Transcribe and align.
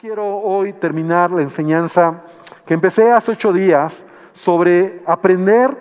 quiero 0.00 0.38
hoy 0.38 0.72
terminar 0.72 1.30
la 1.30 1.42
enseñanza 1.42 2.22
que 2.64 2.72
empecé 2.72 3.12
hace 3.12 3.32
ocho 3.32 3.52
días 3.52 4.02
sobre 4.32 5.02
aprender 5.04 5.76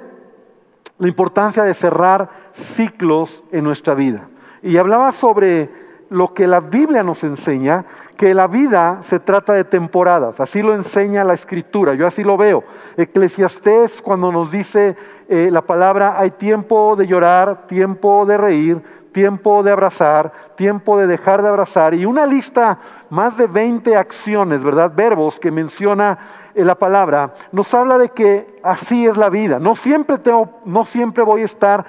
la 0.98 1.08
importancia 1.08 1.64
de 1.64 1.74
cerrar 1.74 2.30
ciclos 2.52 3.46
en 3.50 3.64
nuestra 3.64 3.96
vida. 3.96 4.28
Y 4.62 4.76
hablaba 4.76 5.14
sobre 5.14 5.70
lo 6.10 6.34
que 6.34 6.48
la 6.48 6.60
Biblia 6.60 7.04
nos 7.04 7.24
enseña, 7.24 7.86
que 8.18 8.34
la 8.34 8.48
vida 8.48 9.00
se 9.04 9.20
trata 9.20 9.54
de 9.54 9.64
temporadas, 9.64 10.40
así 10.40 10.62
lo 10.62 10.74
enseña 10.74 11.24
la 11.24 11.34
escritura, 11.34 11.94
yo 11.94 12.08
así 12.08 12.24
lo 12.24 12.38
veo. 12.38 12.64
Eclesiastés 12.98 14.02
cuando 14.02 14.32
nos 14.32 14.52
dice 14.52 14.96
eh, 15.28 15.50
la 15.52 15.62
palabra, 15.62 16.20
hay 16.20 16.32
tiempo 16.32 16.96
de 16.96 17.08
llorar, 17.08 17.68
tiempo 17.68 18.26
de 18.26 18.38
reír, 18.38 18.82
tiempo 19.12 19.64
de 19.64 19.72
abrazar, 19.72 20.32
tiempo 20.56 20.98
de 20.98 21.08
dejar 21.08 21.42
de 21.42 21.50
abrazar 21.50 21.94
y 21.94 22.06
una 22.06 22.26
lista 22.26 22.80
más 23.10 23.38
de 23.38 23.48
20 23.48 23.96
acciones, 23.96 24.64
¿verdad? 24.64 24.92
Verbos 24.96 25.40
que 25.40 25.52
menciona 25.52 26.18
en 26.56 26.68
la 26.68 26.76
palabra, 26.76 27.34
nos 27.52 27.74
habla 27.74 27.98
de 27.98 28.10
que 28.10 28.60
así 28.64 29.06
es 29.06 29.18
la 29.18 29.30
vida. 29.30 29.60
No 29.60 29.76
siempre, 29.76 30.18
tengo, 30.18 30.60
no 30.66 30.86
siempre 30.86 31.24
voy 31.24 31.42
a 31.42 31.46
estar 31.46 31.86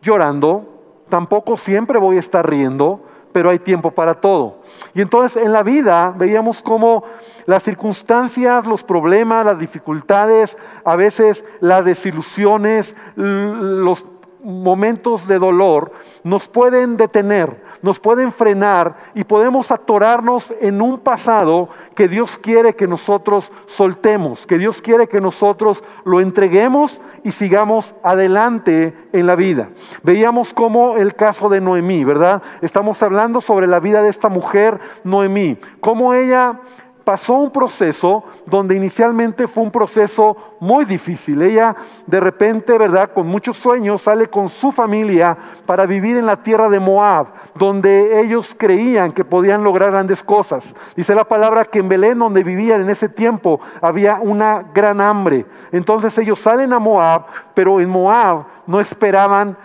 llorando, 0.00 1.04
tampoco 1.08 1.56
siempre 1.56 1.98
voy 1.98 2.16
a 2.16 2.20
estar 2.20 2.48
riendo, 2.48 3.02
pero 3.32 3.50
hay 3.50 3.58
tiempo 3.58 3.90
para 3.90 4.14
todo. 4.14 4.58
Y 4.94 5.00
entonces 5.00 5.42
en 5.42 5.52
la 5.52 5.62
vida 5.62 6.14
veíamos 6.16 6.62
cómo 6.62 7.04
las 7.46 7.62
circunstancias, 7.62 8.66
los 8.66 8.84
problemas, 8.84 9.44
las 9.44 9.58
dificultades, 9.58 10.56
a 10.84 10.96
veces 10.96 11.44
las 11.60 11.84
desilusiones, 11.84 12.94
los 13.16 14.04
momentos 14.42 15.26
de 15.28 15.38
dolor 15.38 15.92
nos 16.24 16.48
pueden 16.48 16.96
detener, 16.96 17.62
nos 17.82 17.98
pueden 17.98 18.32
frenar 18.32 18.96
y 19.14 19.24
podemos 19.24 19.70
atorarnos 19.70 20.52
en 20.60 20.80
un 20.80 20.98
pasado 20.98 21.68
que 21.94 22.08
Dios 22.08 22.38
quiere 22.38 22.74
que 22.74 22.86
nosotros 22.86 23.50
soltemos, 23.66 24.46
que 24.46 24.58
Dios 24.58 24.82
quiere 24.82 25.08
que 25.08 25.20
nosotros 25.20 25.82
lo 26.04 26.20
entreguemos 26.20 27.00
y 27.24 27.32
sigamos 27.32 27.94
adelante 28.02 28.96
en 29.12 29.26
la 29.26 29.36
vida. 29.36 29.70
Veíamos 30.02 30.54
como 30.54 30.96
el 30.96 31.14
caso 31.14 31.48
de 31.48 31.60
Noemí, 31.60 32.04
¿verdad? 32.04 32.42
Estamos 32.60 33.02
hablando 33.02 33.40
sobre 33.40 33.66
la 33.66 33.80
vida 33.80 34.02
de 34.02 34.10
esta 34.10 34.28
mujer, 34.28 34.80
Noemí, 35.04 35.58
cómo 35.80 36.14
ella 36.14 36.60
pasó 37.04 37.34
un 37.34 37.50
proceso 37.50 38.24
donde 38.46 38.76
inicialmente 38.76 39.48
fue 39.48 39.62
un 39.62 39.70
proceso 39.70 40.36
muy 40.60 40.84
difícil. 40.84 41.42
Ella 41.42 41.74
de 42.06 42.20
repente, 42.20 42.76
¿verdad? 42.78 43.12
Con 43.12 43.26
muchos 43.26 43.56
sueños 43.56 44.02
sale 44.02 44.28
con 44.28 44.48
su 44.48 44.72
familia 44.72 45.36
para 45.66 45.86
vivir 45.86 46.16
en 46.16 46.26
la 46.26 46.42
tierra 46.42 46.68
de 46.68 46.80
Moab, 46.80 47.28
donde 47.54 48.20
ellos 48.20 48.54
creían 48.56 49.12
que 49.12 49.24
podían 49.24 49.64
lograr 49.64 49.90
grandes 49.90 50.22
cosas. 50.22 50.74
Dice 50.96 51.14
la 51.14 51.24
palabra 51.24 51.64
que 51.64 51.80
en 51.80 51.88
Belén, 51.88 52.18
donde 52.18 52.44
vivían 52.44 52.80
en 52.80 52.90
ese 52.90 53.08
tiempo, 53.08 53.60
había 53.80 54.18
una 54.20 54.64
gran 54.74 55.00
hambre. 55.00 55.46
Entonces 55.72 56.16
ellos 56.18 56.38
salen 56.38 56.72
a 56.72 56.78
Moab, 56.78 57.26
pero 57.54 57.80
en 57.80 57.90
Moab 57.90 58.44
no 58.66 58.80
esperaban 58.80 59.56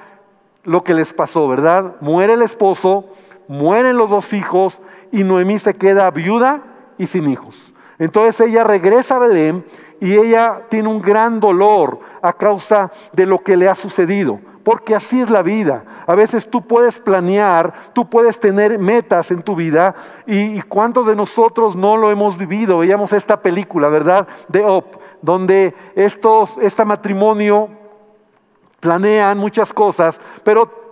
lo 0.63 0.83
que 0.83 0.93
les 0.93 1.13
pasó, 1.13 1.47
¿verdad? 1.47 1.95
Muere 2.01 2.33
el 2.33 2.41
esposo, 2.41 3.05
mueren 3.47 3.97
los 3.97 4.09
dos 4.09 4.33
hijos 4.33 4.81
y 5.11 5.23
Noemí 5.23 5.59
se 5.59 5.75
queda 5.75 6.11
viuda 6.11 6.61
y 6.97 7.07
sin 7.07 7.27
hijos. 7.27 7.73
Entonces 7.99 8.47
ella 8.47 8.63
regresa 8.63 9.15
a 9.15 9.19
Belén 9.19 9.65
y 9.99 10.15
ella 10.15 10.61
tiene 10.69 10.89
un 10.89 11.01
gran 11.01 11.39
dolor 11.39 11.99
a 12.21 12.33
causa 12.33 12.91
de 13.13 13.25
lo 13.25 13.39
que 13.39 13.57
le 13.57 13.67
ha 13.67 13.75
sucedido. 13.75 14.39
Porque 14.63 14.93
así 14.93 15.21
es 15.21 15.29
la 15.29 15.41
vida. 15.41 15.85
A 16.05 16.13
veces 16.13 16.49
tú 16.49 16.67
puedes 16.67 16.99
planear, 16.99 17.73
tú 17.93 18.09
puedes 18.09 18.37
tener 18.39 18.77
metas 18.77 19.31
en 19.31 19.41
tu 19.41 19.55
vida 19.55 19.95
y, 20.25 20.61
cuántos 20.63 21.07
de 21.07 21.15
nosotros 21.15 21.75
no 21.75 21.95
lo 21.95 22.11
hemos 22.11 22.37
vivido. 22.37 22.79
Veíamos 22.79 23.13
esta 23.13 23.41
película, 23.41 23.87
¿verdad? 23.87 24.27
De 24.49 24.65
Op, 24.65 24.97
donde 25.21 25.73
estos, 25.95 26.57
este 26.61 26.83
matrimonio 26.83 27.69
planean 28.81 29.37
muchas 29.37 29.73
cosas, 29.73 30.19
pero 30.43 30.86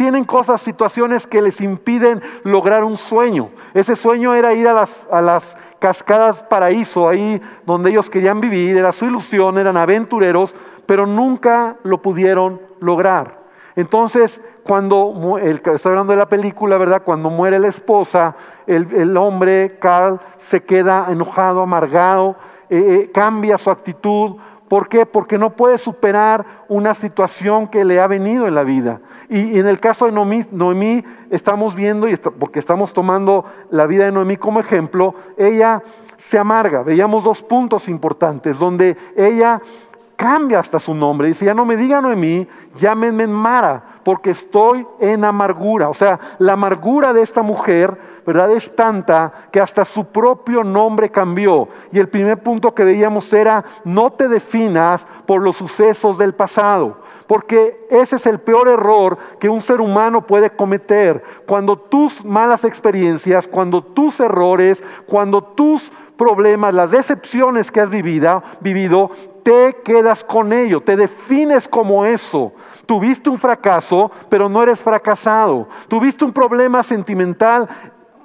tienen 0.00 0.24
cosas, 0.24 0.62
situaciones 0.62 1.26
que 1.26 1.42
les 1.42 1.60
impiden 1.60 2.22
lograr 2.42 2.84
un 2.84 2.96
sueño. 2.96 3.50
Ese 3.74 3.96
sueño 3.96 4.34
era 4.34 4.54
ir 4.54 4.66
a 4.66 4.72
las, 4.72 5.04
a 5.10 5.20
las 5.20 5.58
cascadas 5.78 6.42
paraíso, 6.42 7.06
ahí 7.06 7.38
donde 7.66 7.90
ellos 7.90 8.08
querían 8.08 8.40
vivir, 8.40 8.78
era 8.78 8.92
su 8.92 9.04
ilusión, 9.04 9.58
eran 9.58 9.76
aventureros, 9.76 10.54
pero 10.86 11.04
nunca 11.04 11.76
lo 11.82 12.00
pudieron 12.00 12.62
lograr. 12.80 13.40
Entonces, 13.76 14.40
cuando, 14.62 15.36
el, 15.38 15.56
estoy 15.56 15.90
hablando 15.90 16.14
de 16.14 16.18
la 16.18 16.30
película, 16.30 16.78
¿verdad? 16.78 17.02
Cuando 17.04 17.28
muere 17.28 17.58
la 17.58 17.68
esposa, 17.68 18.36
el, 18.66 19.14
hombre, 19.18 19.76
Carl, 19.80 20.18
se 20.38 20.62
queda 20.62 21.08
enojado, 21.10 21.60
amargado, 21.60 22.36
eh, 22.70 23.02
eh, 23.02 23.10
cambia 23.12 23.58
su 23.58 23.70
actitud, 23.70 24.36
¿Por 24.70 24.88
qué? 24.88 25.04
Porque 25.04 25.36
no 25.36 25.56
puede 25.56 25.78
superar 25.78 26.46
una 26.68 26.94
situación 26.94 27.66
que 27.66 27.84
le 27.84 27.98
ha 27.98 28.06
venido 28.06 28.46
en 28.46 28.54
la 28.54 28.62
vida. 28.62 29.00
Y, 29.28 29.58
en 29.58 29.66
el 29.66 29.80
caso 29.80 30.06
de 30.06 30.12
Noemí, 30.12 31.04
estamos 31.28 31.74
viendo, 31.74 32.08
y 32.08 32.16
porque 32.16 32.60
estamos 32.60 32.92
tomando 32.92 33.44
la 33.70 33.88
vida 33.88 34.04
de 34.04 34.12
Noemí 34.12 34.36
como 34.36 34.60
ejemplo, 34.60 35.16
ella 35.36 35.82
se 36.18 36.38
amarga. 36.38 36.84
Veíamos 36.84 37.24
dos 37.24 37.42
puntos 37.42 37.88
importantes, 37.88 38.60
donde 38.60 38.96
ella 39.16 39.60
cambia 40.20 40.58
hasta 40.58 40.78
su 40.78 40.92
nombre. 40.92 41.28
Dice, 41.28 41.46
ya 41.46 41.54
no 41.54 41.64
me 41.64 41.78
digan 41.78 42.02
Noemí, 42.02 42.46
llámenme 42.76 43.26
Mara, 43.26 43.82
porque 44.04 44.32
estoy 44.32 44.86
en 44.98 45.24
amargura. 45.24 45.88
O 45.88 45.94
sea, 45.94 46.20
la 46.38 46.52
amargura 46.52 47.14
de 47.14 47.22
esta 47.22 47.40
mujer, 47.40 47.96
¿verdad? 48.26 48.50
Es 48.50 48.76
tanta 48.76 49.32
que 49.50 49.62
hasta 49.62 49.82
su 49.86 50.04
propio 50.04 50.62
nombre 50.62 51.08
cambió. 51.08 51.68
Y 51.90 51.98
el 51.98 52.10
primer 52.10 52.42
punto 52.42 52.74
que 52.74 52.84
veíamos 52.84 53.32
era, 53.32 53.64
no 53.84 54.10
te 54.12 54.28
definas 54.28 55.06
por 55.24 55.40
los 55.40 55.56
sucesos 55.56 56.18
del 56.18 56.34
pasado, 56.34 56.98
porque 57.26 57.86
ese 57.88 58.16
es 58.16 58.26
el 58.26 58.40
peor 58.40 58.68
error 58.68 59.16
que 59.38 59.48
un 59.48 59.62
ser 59.62 59.80
humano 59.80 60.26
puede 60.26 60.50
cometer. 60.50 61.24
Cuando 61.46 61.78
tus 61.78 62.26
malas 62.26 62.64
experiencias, 62.64 63.48
cuando 63.48 63.82
tus 63.82 64.20
errores, 64.20 64.82
cuando 65.06 65.42
tus 65.42 65.90
problemas, 66.20 66.74
las 66.74 66.90
decepciones 66.90 67.70
que 67.70 67.80
has 67.80 67.88
vivido, 67.88 68.42
vivido, 68.60 69.10
te 69.42 69.78
quedas 69.84 70.24
con 70.24 70.52
ello, 70.52 70.80
te 70.80 70.96
defines 70.96 71.68
como 71.68 72.04
eso. 72.04 72.52
Tuviste 72.86 73.30
un 73.30 73.38
fracaso, 73.38 74.10
pero 74.28 74.48
no 74.48 74.62
eres 74.62 74.80
fracasado. 74.80 75.68
Tuviste 75.88 76.24
un 76.24 76.32
problema 76.32 76.82
sentimental, 76.82 77.68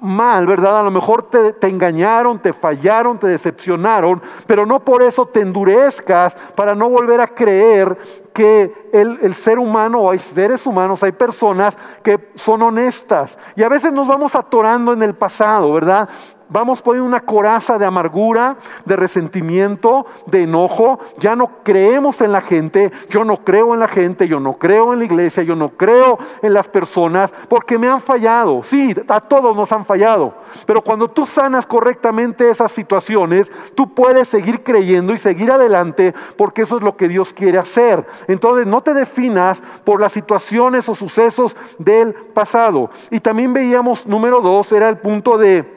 mal, 0.02 0.46
¿verdad? 0.46 0.80
A 0.80 0.84
lo 0.84 0.92
mejor 0.92 1.24
te, 1.24 1.68
engañaron, 1.68 2.40
te 2.40 2.54
fallaron, 2.54 3.18
te 3.18 3.28
decepcionaron, 3.28 4.22
pero 4.46 4.66
no 4.66 4.80
por 4.80 5.02
eso 5.02 5.26
te 5.26 5.42
endurezcas 5.42 6.34
para 6.56 6.76
no 6.76 6.90
volver 6.90 7.22
a 7.22 7.28
creer 7.28 7.98
que 8.34 8.90
el, 8.92 9.18
el, 9.22 9.34
ser 9.34 9.60
humano 9.60 10.02
o 10.02 10.12
hay 10.12 10.20
seres 10.20 10.66
humanos, 10.66 11.02
hay 11.04 11.14
personas 11.14 11.78
que 12.04 12.32
son 12.36 12.62
honestas. 12.62 13.38
Y 13.56 13.64
a 13.64 13.70
veces 13.70 13.94
nos 13.94 14.08
vamos 14.08 14.36
atorando 14.36 14.94
en 14.94 15.02
el 15.02 15.16
pasado, 15.16 15.72
¿verdad? 15.74 16.10
Vamos 16.50 16.82
poniendo 16.82 17.08
una 17.08 17.22
coraza 17.22 17.78
de 17.78 17.86
amargura, 17.86 18.58
de 18.86 18.96
resentimiento, 18.96 20.06
de 20.28 20.44
enojo. 20.44 21.00
Ya 21.18 21.36
no 21.36 21.64
creemos 21.64 22.22
en 22.22 22.32
la 22.32 22.42
gente. 22.42 22.92
Yo 23.10 23.26
no 23.26 23.38
creo 23.38 23.74
en 23.74 23.80
la 23.80 23.88
gente. 23.88 24.28
Yo 24.28 24.40
no 24.40 24.54
creo 24.54 24.94
en 24.94 25.00
la 25.00 25.06
iglesia. 25.06 25.44
Yo 25.44 25.56
no 25.56 25.70
creo 25.70 26.20
en 26.42 26.54
las 26.54 26.68
personas 26.68 27.34
porque 27.50 27.80
me 27.80 27.88
han 27.88 28.02
fallado. 28.02 28.62
Sí, 28.64 28.96
a 29.08 29.22
todos 29.22 29.56
nos 29.56 29.72
han 29.72 29.86
fallado. 29.86 30.36
Pero 30.66 30.82
cuando 30.82 31.10
tú 31.10 31.26
sanas 31.26 31.66
correctamente 31.66 32.50
esas 32.50 32.72
situaciones, 32.72 33.52
tú 33.74 33.94
puedes 33.94 34.28
seguir 34.28 34.64
creyendo 34.64 35.14
y 35.14 35.20
seguir 35.20 35.52
adelante 35.52 36.14
porque 36.38 36.62
eso 36.62 36.78
es 36.78 36.84
lo 36.84 36.96
que 36.96 37.08
Dios 37.08 37.34
quiere 37.34 37.58
hacer. 37.58 38.06
Entonces 38.28 38.68
no 38.68 38.82
te 38.82 38.94
definas 38.94 39.62
por 39.84 40.00
las 40.00 40.12
situaciones 40.12 40.88
o 40.90 40.96
sucesos 40.96 41.56
del 41.80 42.14
pasado. 42.14 42.90
Y 43.10 43.20
también 43.20 43.54
veíamos, 43.54 44.06
número 44.06 44.42
dos, 44.42 44.72
era 44.72 44.90
el 44.90 44.98
punto 44.98 45.38
de 45.38 45.75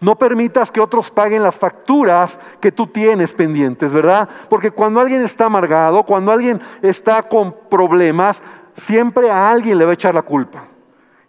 no 0.00 0.16
permitas 0.16 0.70
que 0.70 0.80
otros 0.80 1.10
paguen 1.10 1.42
las 1.42 1.56
facturas 1.56 2.38
que 2.60 2.70
tú 2.70 2.86
tienes 2.86 3.32
pendientes, 3.32 3.92
¿verdad? 3.92 4.28
Porque 4.48 4.70
cuando 4.70 5.00
alguien 5.00 5.22
está 5.22 5.46
amargado, 5.46 6.04
cuando 6.04 6.30
alguien 6.30 6.60
está 6.82 7.22
con 7.24 7.54
problemas, 7.68 8.40
siempre 8.74 9.30
a 9.30 9.50
alguien 9.50 9.76
le 9.76 9.84
va 9.84 9.90
a 9.90 9.94
echar 9.94 10.14
la 10.14 10.22
culpa. 10.22 10.64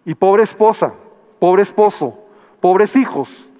Y 0.05 0.13
pobre 0.13 0.43
esposa, 0.43 0.93
pobre 1.39 1.63
esposo, 1.63 2.19
pobres 2.59 2.95
hijos, 2.95 3.51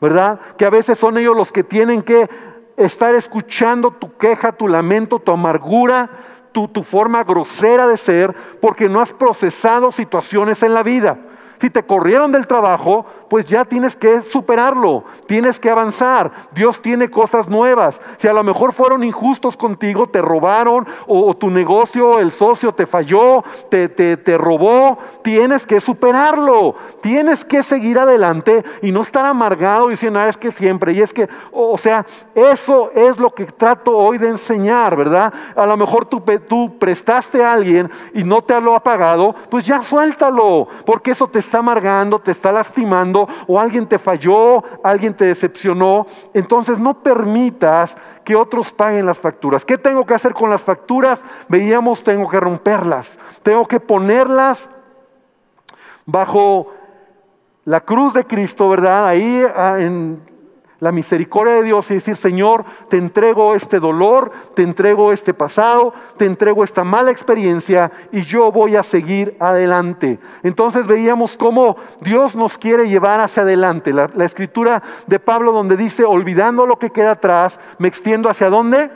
¿verdad? 0.00 0.38
Que 0.58 0.66
a 0.66 0.70
veces 0.70 0.98
son 0.98 1.16
ellos 1.16 1.36
los 1.36 1.50
que 1.50 1.64
tienen 1.64 2.02
que 2.02 2.28
estar 2.76 3.14
escuchando 3.14 3.90
tu 3.90 4.16
queja, 4.18 4.52
tu 4.52 4.68
lamento, 4.68 5.18
tu 5.18 5.32
amargura, 5.32 6.10
tu, 6.52 6.68
tu 6.68 6.82
forma 6.84 7.24
grosera 7.24 7.86
de 7.86 7.96
ser, 7.96 8.34
porque 8.60 8.88
no 8.88 9.00
has 9.00 9.12
procesado 9.12 9.92
situaciones 9.92 10.62
en 10.62 10.74
la 10.74 10.82
vida. 10.82 11.18
Si 11.60 11.70
te 11.70 11.82
corrieron 11.82 12.32
del 12.32 12.46
trabajo, 12.46 13.04
pues 13.28 13.46
ya 13.46 13.64
tienes 13.64 13.96
que 13.96 14.20
superarlo, 14.20 15.04
tienes 15.26 15.58
que 15.58 15.70
avanzar. 15.70 16.30
Dios 16.52 16.80
tiene 16.80 17.10
cosas 17.10 17.48
nuevas. 17.48 18.00
Si 18.16 18.28
a 18.28 18.32
lo 18.32 18.44
mejor 18.44 18.72
fueron 18.72 19.02
injustos 19.04 19.56
contigo, 19.56 20.08
te 20.08 20.22
robaron 20.22 20.86
o, 21.06 21.34
tu 21.34 21.50
negocio, 21.50 22.18
el 22.20 22.32
socio 22.32 22.72
te 22.72 22.86
falló, 22.86 23.42
te, 23.70 23.88
te, 23.88 24.16
te 24.16 24.38
robó, 24.38 24.98
tienes 25.22 25.66
que 25.66 25.80
superarlo. 25.80 26.76
Tienes 27.00 27.44
que 27.44 27.62
seguir 27.62 27.98
adelante 27.98 28.64
y 28.82 28.92
no 28.92 29.02
estar 29.02 29.24
amargado 29.24 29.88
diciendo, 29.88 30.20
ah, 30.20 30.28
es 30.28 30.36
que 30.36 30.52
siempre. 30.52 30.92
Y 30.92 31.00
es 31.00 31.12
que, 31.12 31.28
o 31.52 31.76
sea, 31.76 32.06
eso 32.34 32.90
es 32.94 33.18
lo 33.18 33.30
que 33.30 33.46
trato 33.46 33.96
hoy 33.96 34.18
de 34.18 34.28
enseñar, 34.28 34.96
¿verdad? 34.96 35.32
A 35.56 35.66
lo 35.66 35.76
mejor 35.76 36.06
tú, 36.06 36.22
tú 36.48 36.78
prestaste 36.78 37.42
a 37.42 37.52
alguien 37.52 37.90
y 38.14 38.24
no 38.24 38.42
te 38.42 38.60
lo 38.60 38.74
ha 38.74 38.82
pagado, 38.82 39.34
pues 39.50 39.64
ya 39.64 39.82
suéltalo, 39.82 40.68
porque 40.84 41.12
eso 41.12 41.26
te 41.26 41.38
está 41.48 41.58
amargando, 41.58 42.18
te 42.18 42.30
está 42.30 42.52
lastimando, 42.52 43.26
o 43.46 43.58
alguien 43.58 43.86
te 43.86 43.98
falló, 43.98 44.62
alguien 44.84 45.14
te 45.14 45.24
decepcionó. 45.24 46.06
Entonces 46.34 46.78
no 46.78 47.02
permitas 47.02 47.96
que 48.22 48.36
otros 48.36 48.70
paguen 48.70 49.06
las 49.06 49.18
facturas. 49.18 49.64
¿Qué 49.64 49.78
tengo 49.78 50.04
que 50.04 50.14
hacer 50.14 50.34
con 50.34 50.50
las 50.50 50.62
facturas? 50.62 51.22
Veíamos, 51.48 52.04
tengo 52.04 52.28
que 52.28 52.38
romperlas, 52.38 53.18
tengo 53.42 53.66
que 53.66 53.80
ponerlas 53.80 54.68
bajo 56.04 56.68
la 57.64 57.80
cruz 57.80 58.14
de 58.14 58.26
Cristo, 58.26 58.68
¿verdad? 58.68 59.06
Ahí 59.06 59.42
ah, 59.56 59.76
en 59.78 60.22
la 60.80 60.92
misericordia 60.92 61.54
de 61.54 61.64
Dios 61.64 61.90
y 61.90 61.94
decir, 61.94 62.16
Señor, 62.16 62.64
te 62.88 62.98
entrego 62.98 63.54
este 63.54 63.80
dolor, 63.80 64.30
te 64.54 64.62
entrego 64.62 65.12
este 65.12 65.34
pasado, 65.34 65.92
te 66.16 66.24
entrego 66.24 66.62
esta 66.62 66.84
mala 66.84 67.10
experiencia 67.10 67.90
y 68.12 68.22
yo 68.22 68.52
voy 68.52 68.76
a 68.76 68.84
seguir 68.84 69.36
adelante. 69.40 70.20
Entonces 70.44 70.86
veíamos 70.86 71.36
cómo 71.36 71.76
Dios 72.00 72.36
nos 72.36 72.58
quiere 72.58 72.88
llevar 72.88 73.20
hacia 73.20 73.42
adelante. 73.42 73.92
La, 73.92 74.08
la 74.14 74.24
escritura 74.24 74.82
de 75.06 75.18
Pablo 75.18 75.50
donde 75.50 75.76
dice, 75.76 76.04
olvidando 76.04 76.64
lo 76.64 76.78
que 76.78 76.90
queda 76.90 77.12
atrás, 77.12 77.58
me 77.78 77.88
extiendo 77.88 78.30
hacia 78.30 78.48
dónde? 78.48 78.90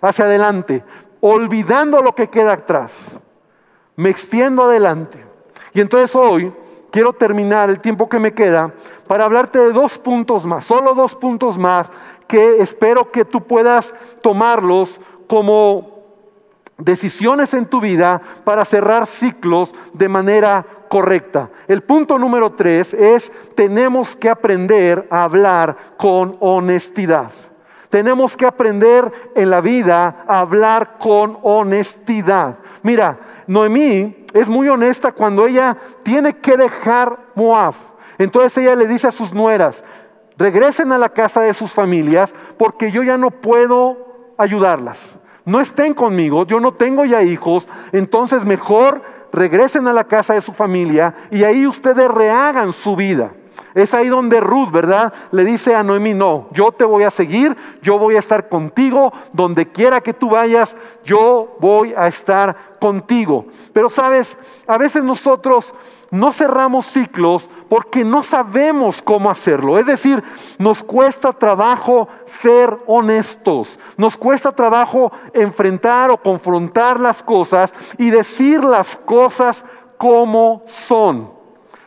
Hacia 0.00 0.26
adelante. 0.26 0.84
Olvidando 1.20 2.00
lo 2.00 2.14
que 2.14 2.28
queda 2.28 2.52
atrás, 2.52 2.92
me 3.96 4.10
extiendo 4.10 4.64
adelante. 4.64 5.24
Y 5.72 5.80
entonces 5.80 6.14
hoy 6.14 6.52
quiero 6.92 7.12
terminar 7.14 7.70
el 7.70 7.80
tiempo 7.80 8.08
que 8.08 8.20
me 8.20 8.34
queda 8.34 8.72
para 9.08 9.24
hablarte 9.24 9.58
de 9.58 9.72
dos 9.72 9.98
puntos 9.98 10.46
más, 10.46 10.64
solo 10.64 10.94
dos 10.94 11.16
puntos 11.16 11.58
más 11.58 11.90
que 12.28 12.62
espero 12.62 13.10
que 13.10 13.24
tú 13.24 13.42
puedas 13.42 13.92
tomarlos 14.20 15.00
como 15.26 16.02
decisiones 16.78 17.54
en 17.54 17.66
tu 17.66 17.80
vida 17.80 18.20
para 18.44 18.64
cerrar 18.64 19.06
ciclos 19.06 19.74
de 19.92 20.08
manera 20.08 20.64
correcta. 20.88 21.50
El 21.68 21.82
punto 21.82 22.18
número 22.18 22.52
tres 22.52 22.94
es 22.94 23.32
tenemos 23.54 24.14
que 24.14 24.28
aprender 24.28 25.06
a 25.10 25.24
hablar 25.24 25.76
con 25.96 26.36
honestidad. 26.40 27.30
Tenemos 27.88 28.36
que 28.38 28.46
aprender 28.46 29.12
en 29.34 29.50
la 29.50 29.60
vida 29.60 30.24
a 30.26 30.38
hablar 30.38 30.96
con 30.98 31.38
honestidad. 31.42 32.58
Mira, 32.82 33.18
Noemí 33.46 34.21
es 34.34 34.48
muy 34.48 34.68
honesta 34.68 35.12
cuando 35.12 35.46
ella 35.46 35.76
tiene 36.02 36.36
que 36.36 36.56
dejar 36.56 37.18
Moab. 37.34 37.74
Entonces 38.18 38.58
ella 38.58 38.76
le 38.76 38.86
dice 38.86 39.08
a 39.08 39.12
sus 39.12 39.32
nueras, 39.32 39.84
regresen 40.38 40.92
a 40.92 40.98
la 40.98 41.10
casa 41.10 41.42
de 41.42 41.54
sus 41.54 41.72
familias 41.72 42.32
porque 42.56 42.90
yo 42.90 43.02
ya 43.02 43.18
no 43.18 43.30
puedo 43.30 44.34
ayudarlas. 44.38 45.18
No 45.44 45.60
estén 45.60 45.94
conmigo, 45.94 46.46
yo 46.46 46.60
no 46.60 46.74
tengo 46.74 47.04
ya 47.04 47.22
hijos, 47.22 47.68
entonces 47.90 48.44
mejor 48.44 49.02
regresen 49.32 49.88
a 49.88 49.92
la 49.92 50.04
casa 50.04 50.34
de 50.34 50.40
su 50.40 50.52
familia 50.52 51.14
y 51.30 51.42
ahí 51.42 51.66
ustedes 51.66 52.08
rehagan 52.08 52.72
su 52.72 52.94
vida. 52.94 53.32
Es 53.74 53.94
ahí 53.94 54.08
donde 54.08 54.40
Ruth, 54.40 54.70
¿verdad? 54.70 55.12
Le 55.30 55.44
dice 55.44 55.74
a 55.74 55.82
Noemí, 55.82 56.14
no, 56.14 56.48
yo 56.52 56.72
te 56.72 56.84
voy 56.84 57.04
a 57.04 57.10
seguir, 57.10 57.56
yo 57.80 57.98
voy 57.98 58.16
a 58.16 58.18
estar 58.18 58.48
contigo, 58.48 59.12
donde 59.32 59.70
quiera 59.70 60.00
que 60.00 60.12
tú 60.12 60.30
vayas, 60.30 60.76
yo 61.04 61.56
voy 61.58 61.94
a 61.96 62.06
estar 62.06 62.76
contigo. 62.78 63.46
Pero 63.72 63.88
sabes, 63.88 64.36
a 64.66 64.76
veces 64.76 65.02
nosotros 65.02 65.74
no 66.10 66.30
cerramos 66.30 66.86
ciclos 66.86 67.48
porque 67.70 68.04
no 68.04 68.22
sabemos 68.22 69.00
cómo 69.00 69.30
hacerlo. 69.30 69.78
Es 69.78 69.86
decir, 69.86 70.22
nos 70.58 70.82
cuesta 70.82 71.32
trabajo 71.32 72.08
ser 72.26 72.76
honestos, 72.86 73.78
nos 73.96 74.18
cuesta 74.18 74.52
trabajo 74.52 75.10
enfrentar 75.32 76.10
o 76.10 76.18
confrontar 76.18 77.00
las 77.00 77.22
cosas 77.22 77.72
y 77.96 78.10
decir 78.10 78.62
las 78.62 78.96
cosas 78.96 79.64
como 79.96 80.62
son. 80.66 81.41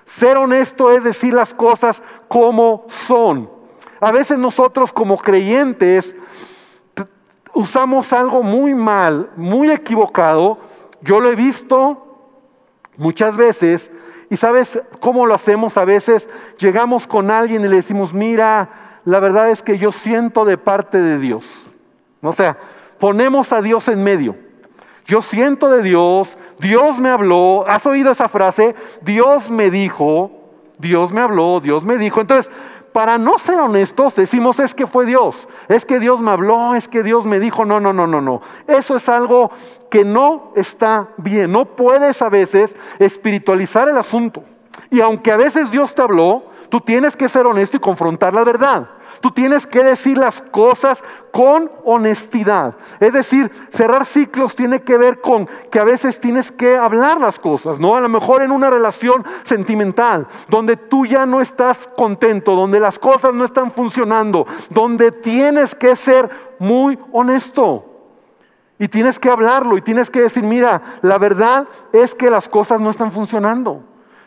Ser 0.06 0.38
honesto 0.38 0.92
es 0.92 1.04
decir 1.04 1.34
las 1.34 1.54
cosas 1.54 2.02
como 2.28 2.86
son. 2.88 3.50
A 4.00 4.12
veces 4.12 4.38
nosotros 4.38 4.94
como 4.94 5.18
creyentes 5.18 6.16
usamos 7.54 8.14
algo 8.14 8.44
muy 8.44 8.76
mal, 8.76 9.32
muy 9.36 9.72
equivocado. 9.72 10.60
Yo 11.02 11.20
lo 11.20 11.32
he 11.32 11.36
visto 11.36 12.06
muchas 12.98 13.36
veces 13.36 13.92
y 14.30 14.38
sabes 14.38 14.80
cómo 15.00 15.26
lo 15.26 15.34
hacemos 15.34 15.78
a 15.78 15.86
veces. 15.86 16.30
Llegamos 16.60 17.08
con 17.08 17.32
alguien 17.32 17.64
y 17.64 17.68
le 17.68 17.78
decimos, 17.78 18.14
mira, 18.14 18.70
la 19.06 19.20
verdad 19.20 19.50
es 19.50 19.64
que 19.64 19.78
yo 19.78 19.92
siento 19.92 20.46
de 20.46 20.58
parte 20.58 21.00
de 21.00 21.18
Dios. 21.18 21.66
O 22.22 22.34
sea, 22.34 22.58
ponemos 23.00 23.54
a 23.54 23.62
Dios 23.62 23.88
en 23.88 24.04
medio. 24.04 24.36
Yo 25.06 25.22
siento 25.22 25.70
de 25.70 25.84
Dios, 25.84 26.38
Dios 26.60 27.00
me 27.00 27.10
habló, 27.10 27.66
¿has 27.68 27.86
oído 27.86 28.12
esa 28.12 28.30
frase? 28.30 28.76
Dios 29.02 29.50
me 29.50 29.70
dijo, 29.70 30.32
Dios 30.78 31.12
me 31.12 31.22
habló, 31.22 31.60
Dios 31.60 31.86
me 31.86 31.98
dijo. 31.98 32.22
Entonces, 32.22 32.52
para 32.96 33.18
no 33.18 33.38
ser 33.38 33.60
honestos, 33.60 34.16
decimos 34.16 34.60
es 34.60 34.74
que 34.74 34.88
fue 34.88 35.06
Dios, 35.06 35.50
es 35.68 35.86
que 35.86 36.00
Dios 36.00 36.22
me 36.22 36.32
habló, 36.32 36.76
es 36.76 36.88
que 36.88 37.04
Dios 37.04 37.26
me 37.26 37.42
dijo, 37.42 37.66
no, 37.66 37.82
no, 37.82 37.92
no, 37.92 38.08
no, 38.08 38.22
no. 38.22 38.42
Eso 38.68 38.96
es 38.96 39.10
algo 39.10 39.52
que 39.90 40.06
no 40.06 40.54
está 40.56 41.10
bien. 41.18 41.52
No 41.52 41.66
puedes 41.66 42.22
a 42.22 42.30
veces 42.30 42.74
espiritualizar 43.00 43.90
el 43.90 43.98
asunto. 43.98 44.44
Y 44.90 45.02
aunque 45.02 45.32
a 45.32 45.38
veces 45.38 45.72
Dios 45.72 45.94
te 45.94 46.04
habló, 46.04 46.44
tú 46.70 46.82
tienes 46.82 47.16
que 47.16 47.30
ser 47.30 47.46
honesto 47.46 47.78
y 47.78 47.80
confrontar 47.80 48.34
la 48.34 48.44
verdad. 48.44 48.90
Tú 49.22 49.32
tienes 49.32 49.66
que 49.66 49.84
decir 49.84 50.18
las 50.18 50.42
cosas 50.42 51.04
con 51.32 51.72
honestidad. 51.84 52.76
Es 53.00 53.14
decir, 53.14 53.52
cerrar 53.70 54.06
ciclos 54.06 54.56
tiene 54.56 54.82
que 54.82 54.98
ver 54.98 55.22
con 55.22 55.48
que 55.72 55.80
a 55.80 55.84
veces 55.84 56.20
tienes 56.20 56.52
que 56.52 56.78
hablar 56.78 57.20
las 57.20 57.40
cosas, 57.40 57.80
¿no? 57.80 57.96
A 57.96 58.02
lo 58.02 58.10
mejor 58.10 58.42
en 58.42 58.52
una 58.52 58.70
relación 58.70 59.26
sentimental, 59.44 60.28
donde 60.50 60.78
tú 60.78 61.06
ya 61.06 61.26
no 61.26 61.42
estás 61.42 61.90
contento, 61.96 62.56
donde 62.56 62.80
las 62.80 63.00
cosas 63.00 63.34
no 63.34 63.46
están 63.46 63.72
funcionando, 63.72 64.46
donde 64.70 65.12
tienes 65.12 65.76
que 65.76 65.96
ser 65.96 66.30
muy 66.60 67.00
honesto. 67.12 67.86
Y 68.78 68.90
tienes 68.90 69.20
que 69.20 69.30
hablarlo 69.30 69.78
y 69.78 69.82
tienes 69.82 70.10
que 70.10 70.22
decir, 70.22 70.44
mira, 70.44 70.82
la 71.02 71.18
verdad 71.18 71.68
es 71.94 72.14
que 72.14 72.30
las 72.30 72.50
cosas 72.50 72.82
no 72.82 72.90
están 72.90 73.12
funcionando. 73.12 73.84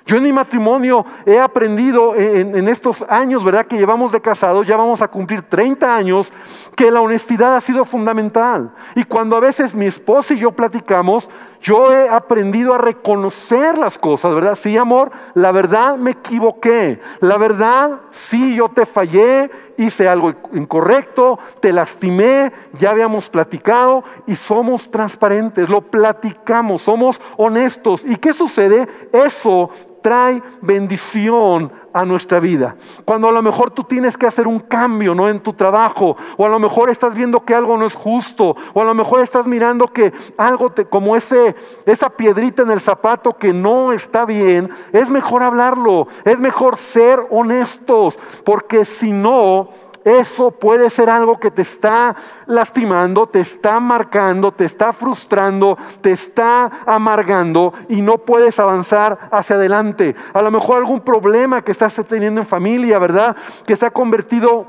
Yo 0.09 0.17
en 0.17 0.23
mi 0.23 0.33
matrimonio 0.33 1.05
he 1.27 1.39
aprendido 1.39 2.17
en, 2.17 2.67
estos 2.67 3.05
años, 3.11 3.45
¿verdad? 3.45 3.67
Que 3.67 3.77
llevamos 3.77 4.11
de 4.11 4.23
casados, 4.23 4.67
ya 4.67 4.75
vamos 4.75 5.03
a 5.03 5.09
cumplir 5.09 5.43
30 5.43 5.95
años, 5.95 6.33
que 6.75 6.91
la 6.91 7.03
honestidad 7.03 7.55
ha 7.55 7.61
sido 7.61 7.85
fundamental. 7.85 8.73
Y 8.95 9.05
cuando 9.05 9.37
a 9.37 9.41
veces 9.41 9.75
mi 9.75 9.85
esposa 9.85 10.33
y 10.33 10.39
yo 10.39 10.53
platicamos, 10.53 11.29
yo 11.61 11.93
he 11.93 12.09
aprendido 12.09 12.73
a 12.75 12.79
reconocer 12.79 13.77
las 13.77 13.99
cosas, 13.99 14.35
¿verdad? 14.35 14.55
Sí, 14.55 14.79
amor, 14.79 15.11
la 15.35 15.53
verdad 15.53 15.99
me 15.99 16.13
equivoqué. 16.13 17.01
La 17.21 17.37
verdad, 17.37 18.01
sí, 18.11 18.55
yo 18.55 18.71
te 18.71 18.87
fallé, 18.87 19.51
hice 19.77 20.09
algo 20.09 20.33
incorrecto, 20.55 21.39
te 21.61 21.71
lastimé, 21.71 22.51
ya 22.73 22.91
habíamos 22.91 23.29
platicado 23.29 24.05
y 24.27 24.37
somos 24.37 24.91
transparentes, 24.91 25.69
lo 25.69 25.83
platicamos, 25.83 26.81
somos 26.81 27.21
honestos. 27.37 28.07
¿Y 28.07 28.17
qué 28.17 28.33
sucede? 28.33 28.89
Eso 29.13 29.69
trae 30.01 30.43
bendición 30.61 31.73
a 31.93 32.05
nuestra 32.05 32.41
vida. 32.41 32.77
Cuando 33.05 33.29
a 33.29 33.33
lo 33.33 33.43
mejor 33.43 33.71
tú 33.71 33.85
tienes 33.85 34.17
que 34.17 34.27
hacer 34.27 34.47
un 34.47 34.61
cambio, 34.61 35.15
¿no? 35.15 35.29
En 35.29 35.41
tu 35.41 35.53
trabajo, 35.53 36.17
o 36.37 36.47
a 36.47 36.49
lo 36.49 36.59
mejor 36.59 36.91
estás 36.91 37.15
viendo 37.15 37.45
que 37.45 37.55
algo 37.55 37.77
no 37.77 37.87
es 37.87 37.95
justo, 37.95 38.57
o 38.75 38.81
a 38.81 38.85
lo 38.85 38.95
mejor 38.95 39.21
estás 39.21 39.47
mirando 39.47 39.89
que 39.89 40.13
algo 40.37 40.71
te, 40.71 40.85
como 40.85 41.17
ese, 41.17 41.57
esa 41.87 42.11
piedrita 42.11 42.63
en 42.63 42.71
el 42.71 42.81
zapato 42.81 43.35
que 43.35 43.53
no 43.53 43.93
está 43.93 44.25
bien, 44.25 44.71
es 44.93 45.09
mejor 45.09 45.43
hablarlo, 45.43 46.09
es 46.25 46.39
mejor 46.39 46.77
ser 46.77 47.21
honestos, 47.31 48.19
porque 48.45 48.85
si 48.85 49.11
no, 49.11 49.69
eso 50.05 50.51
puede 50.51 50.91
ser 50.91 51.11
algo 51.11 51.39
que 51.39 51.51
te 51.51 51.63
está 51.63 52.17
lastimando, 52.47 53.27
te 53.27 53.41
está 53.41 53.81
marcando, 53.81 54.53
te 54.53 54.65
está 54.65 54.93
frustrando, 54.93 55.77
te 56.01 56.13
está 56.13 56.71
amargando 56.87 57.73
y 57.89 58.01
no 58.01 58.19
puedes 58.19 58.59
avanzar 58.59 59.19
hacia 59.31 59.57
adelante. 59.57 60.15
A 60.33 60.43
lo 60.43 60.51
mejor 60.51 60.79
algún 60.79 61.01
problema 61.01 61.63
que 61.63 61.73
estás 61.73 62.01
teniendo 62.09 62.41
en 62.41 62.47
familia, 62.47 62.99
¿verdad? 62.99 63.37
Que 63.67 63.77
se 63.77 63.87
ha 63.87 63.91
convertido 63.91 64.67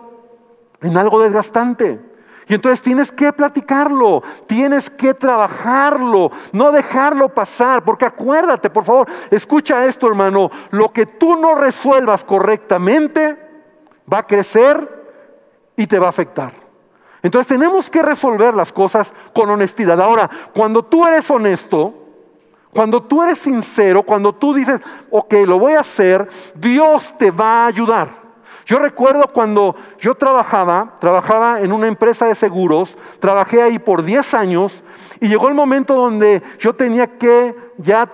en 0.81 0.97
algo 0.97 1.19
desgastante. 1.21 1.99
Y 2.47 2.55
entonces 2.55 2.81
tienes 2.81 3.11
que 3.11 3.31
platicarlo, 3.31 4.23
tienes 4.47 4.89
que 4.89 5.13
trabajarlo, 5.13 6.31
no 6.51 6.71
dejarlo 6.71 7.29
pasar, 7.29 7.83
porque 7.83 8.05
acuérdate, 8.05 8.71
por 8.71 8.85
favor, 8.85 9.07
escucha 9.29 9.85
esto 9.85 10.07
hermano, 10.07 10.49
lo 10.71 10.91
que 10.91 11.05
tú 11.05 11.35
no 11.35 11.53
resuelvas 11.53 12.23
correctamente 12.23 13.37
va 14.11 14.19
a 14.19 14.23
crecer 14.23 14.98
y 15.79 15.87
te 15.87 15.97
va 15.97 16.07
a 16.07 16.09
afectar. 16.09 16.51
Entonces 17.23 17.47
tenemos 17.47 17.89
que 17.89 18.01
resolver 18.01 18.53
las 18.53 18.73
cosas 18.73 19.13
con 19.33 19.49
honestidad. 19.49 19.99
Ahora, 20.01 20.29
cuando 20.53 20.83
tú 20.83 21.07
eres 21.07 21.31
honesto, 21.31 21.93
cuando 22.73 23.01
tú 23.01 23.23
eres 23.23 23.37
sincero, 23.37 24.03
cuando 24.03 24.35
tú 24.35 24.53
dices, 24.53 24.81
ok, 25.09 25.33
lo 25.47 25.57
voy 25.57 25.73
a 25.73 25.79
hacer, 25.79 26.27
Dios 26.53 27.17
te 27.17 27.31
va 27.31 27.63
a 27.63 27.67
ayudar. 27.67 28.09
Yo 28.65 28.77
recuerdo 28.77 29.29
cuando 29.31 29.73
yo 29.99 30.15
trabajaba, 30.15 30.97
trabajaba 30.99 31.61
en 31.61 31.71
una 31.71 31.87
empresa 31.87 32.25
de 32.25 32.35
seguros, 32.35 32.97
trabajé 33.21 33.61
ahí 33.61 33.79
por 33.79 34.03
10 34.03 34.33
años 34.33 34.83
y 35.21 35.29
llegó 35.29 35.47
el 35.47 35.53
momento 35.53 35.95
donde 35.95 36.43
yo 36.59 36.75
tenía 36.75 37.07
que 37.17 37.55
ya 37.77 38.05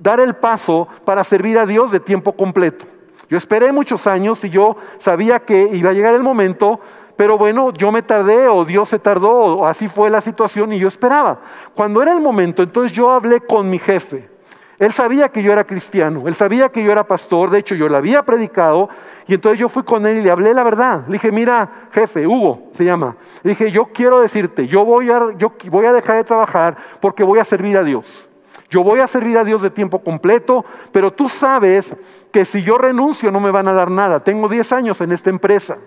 dar 0.00 0.18
el 0.18 0.34
paso 0.34 0.88
para 1.04 1.22
servir 1.22 1.58
a 1.60 1.64
Dios 1.64 1.92
de 1.92 2.00
tiempo 2.00 2.32
completo. 2.32 2.97
Yo 3.28 3.36
esperé 3.36 3.72
muchos 3.72 4.06
años 4.06 4.42
y 4.44 4.50
yo 4.50 4.76
sabía 4.96 5.40
que 5.40 5.70
iba 5.72 5.90
a 5.90 5.92
llegar 5.92 6.14
el 6.14 6.22
momento, 6.22 6.80
pero 7.16 7.36
bueno, 7.36 7.72
yo 7.72 7.92
me 7.92 8.02
tardé 8.02 8.48
o 8.48 8.64
Dios 8.64 8.88
se 8.88 8.98
tardó 8.98 9.30
o 9.30 9.66
así 9.66 9.88
fue 9.88 10.08
la 10.08 10.20
situación 10.20 10.72
y 10.72 10.78
yo 10.78 10.88
esperaba. 10.88 11.40
Cuando 11.74 12.00
era 12.00 12.12
el 12.12 12.20
momento, 12.20 12.62
entonces 12.62 12.92
yo 12.92 13.10
hablé 13.10 13.40
con 13.40 13.68
mi 13.68 13.78
jefe. 13.78 14.30
Él 14.78 14.92
sabía 14.92 15.28
que 15.28 15.42
yo 15.42 15.52
era 15.52 15.64
cristiano, 15.64 16.28
él 16.28 16.34
sabía 16.34 16.68
que 16.68 16.84
yo 16.84 16.92
era 16.92 17.04
pastor, 17.04 17.50
de 17.50 17.58
hecho 17.58 17.74
yo 17.74 17.88
le 17.88 17.96
había 17.96 18.22
predicado 18.22 18.88
y 19.26 19.34
entonces 19.34 19.58
yo 19.58 19.68
fui 19.68 19.82
con 19.82 20.06
él 20.06 20.18
y 20.18 20.22
le 20.22 20.30
hablé 20.30 20.54
la 20.54 20.62
verdad. 20.62 21.02
Le 21.08 21.14
dije, 21.14 21.32
mira, 21.32 21.88
jefe, 21.90 22.26
Hugo 22.26 22.70
se 22.74 22.84
llama. 22.84 23.16
Le 23.42 23.50
dije, 23.50 23.72
yo 23.72 23.86
quiero 23.86 24.20
decirte, 24.20 24.68
yo 24.68 24.84
voy 24.84 25.10
a, 25.10 25.32
yo 25.36 25.52
voy 25.70 25.84
a 25.84 25.92
dejar 25.92 26.16
de 26.16 26.24
trabajar 26.24 26.76
porque 27.00 27.24
voy 27.24 27.40
a 27.40 27.44
servir 27.44 27.76
a 27.76 27.82
Dios. 27.82 28.27
Yo 28.70 28.82
voy 28.82 29.00
a 29.00 29.06
servir 29.06 29.38
a 29.38 29.44
Dios 29.44 29.62
de 29.62 29.70
tiempo 29.70 30.00
completo, 30.00 30.64
pero 30.92 31.12
tú 31.12 31.28
sabes 31.28 31.96
que 32.30 32.44
si 32.44 32.62
yo 32.62 32.76
renuncio 32.76 33.30
no 33.30 33.40
me 33.40 33.50
van 33.50 33.68
a 33.68 33.72
dar 33.72 33.90
nada. 33.90 34.22
Tengo 34.22 34.48
10 34.48 34.72
años 34.72 35.00
en 35.00 35.12
esta 35.12 35.30
empresa, 35.30 35.78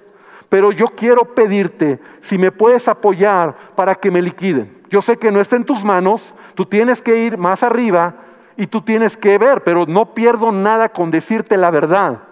pero 0.50 0.72
yo 0.72 0.88
quiero 0.88 1.36
pedirte 1.36 2.00
si 2.22 2.38
me 2.40 2.52
puedes 2.52 2.88
apoyar 2.88 3.56
para 3.76 3.94
que 3.94 4.10
me 4.10 4.22
liquiden. 4.22 4.82
Yo 4.90 5.02
sé 5.02 5.18
que 5.18 5.32
no 5.32 5.40
está 5.40 5.56
en 5.56 5.64
tus 5.64 5.86
manos, 5.86 6.34
tú 6.56 6.66
tienes 6.66 7.02
que 7.02 7.18
ir 7.18 7.38
más 7.38 7.62
arriba 7.62 8.16
y 8.58 8.68
tú 8.68 8.82
tienes 8.82 9.16
que 9.16 9.38
ver, 9.38 9.64
pero 9.64 9.86
no 9.86 10.14
pierdo 10.14 10.52
nada 10.52 10.90
con 10.90 11.12
decirte 11.12 11.58
la 11.58 11.72
verdad, 11.72 12.24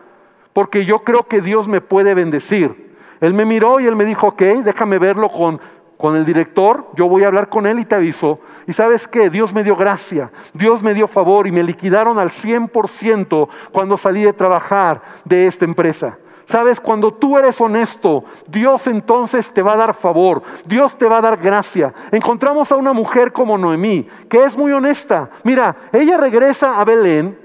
porque 0.51 0.83
yo 0.83 1.03
creo 1.03 1.27
que 1.27 1.41
Dios 1.41 1.67
me 1.67 1.79
puede 1.79 2.15
bendecir. 2.15 2.89
Él 3.21 3.33
me 3.33 3.45
miró 3.45 3.79
y 3.79 3.85
él 3.85 3.95
me 3.95 4.05
dijo, 4.05 4.27
ok, 4.27 4.41
déjame 4.63 4.97
verlo 4.97 5.29
con, 5.29 5.59
con 5.99 6.15
el 6.15 6.23
director, 6.23 6.87
yo 6.95 7.09
voy 7.09 7.25
a 7.25 7.27
hablar 7.27 7.49
con 7.49 7.67
él 7.67 7.77
y 7.77 7.83
te 7.83 7.93
aviso. 7.93 8.39
Y 8.65 8.71
sabes 8.71 9.05
qué, 9.05 9.29
Dios 9.29 9.53
me 9.53 9.65
dio 9.65 9.75
gracia, 9.75 10.31
Dios 10.53 10.81
me 10.81 10.93
dio 10.93 11.09
favor 11.09 11.45
y 11.45 11.51
me 11.51 11.61
liquidaron 11.61 12.17
al 12.19 12.29
100% 12.29 13.49
cuando 13.73 13.97
salí 13.97 14.23
de 14.23 14.31
trabajar 14.31 15.01
de 15.25 15.45
esta 15.45 15.65
empresa. 15.65 16.17
Sabes, 16.45 16.79
cuando 16.79 17.13
tú 17.13 17.37
eres 17.37 17.59
honesto, 17.59 18.23
Dios 18.47 18.87
entonces 18.87 19.53
te 19.53 19.61
va 19.61 19.73
a 19.73 19.75
dar 19.75 19.93
favor, 19.93 20.41
Dios 20.63 20.97
te 20.97 21.05
va 21.05 21.17
a 21.17 21.21
dar 21.21 21.35
gracia. 21.35 21.93
Encontramos 22.13 22.71
a 22.71 22.77
una 22.77 22.93
mujer 22.93 23.33
como 23.33 23.57
Noemí, 23.57 24.07
que 24.29 24.45
es 24.45 24.55
muy 24.55 24.71
honesta. 24.71 25.29
Mira, 25.43 25.75
ella 25.91 26.15
regresa 26.15 26.79
a 26.79 26.85
Belén 26.85 27.37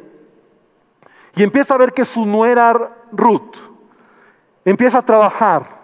y 1.34 1.42
empieza 1.42 1.74
a 1.74 1.78
ver 1.78 1.92
que 1.92 2.04
su 2.04 2.24
nuera 2.24 2.98
Ruth 3.10 3.56
empieza 4.64 4.98
a 4.98 5.02
trabajar 5.02 5.83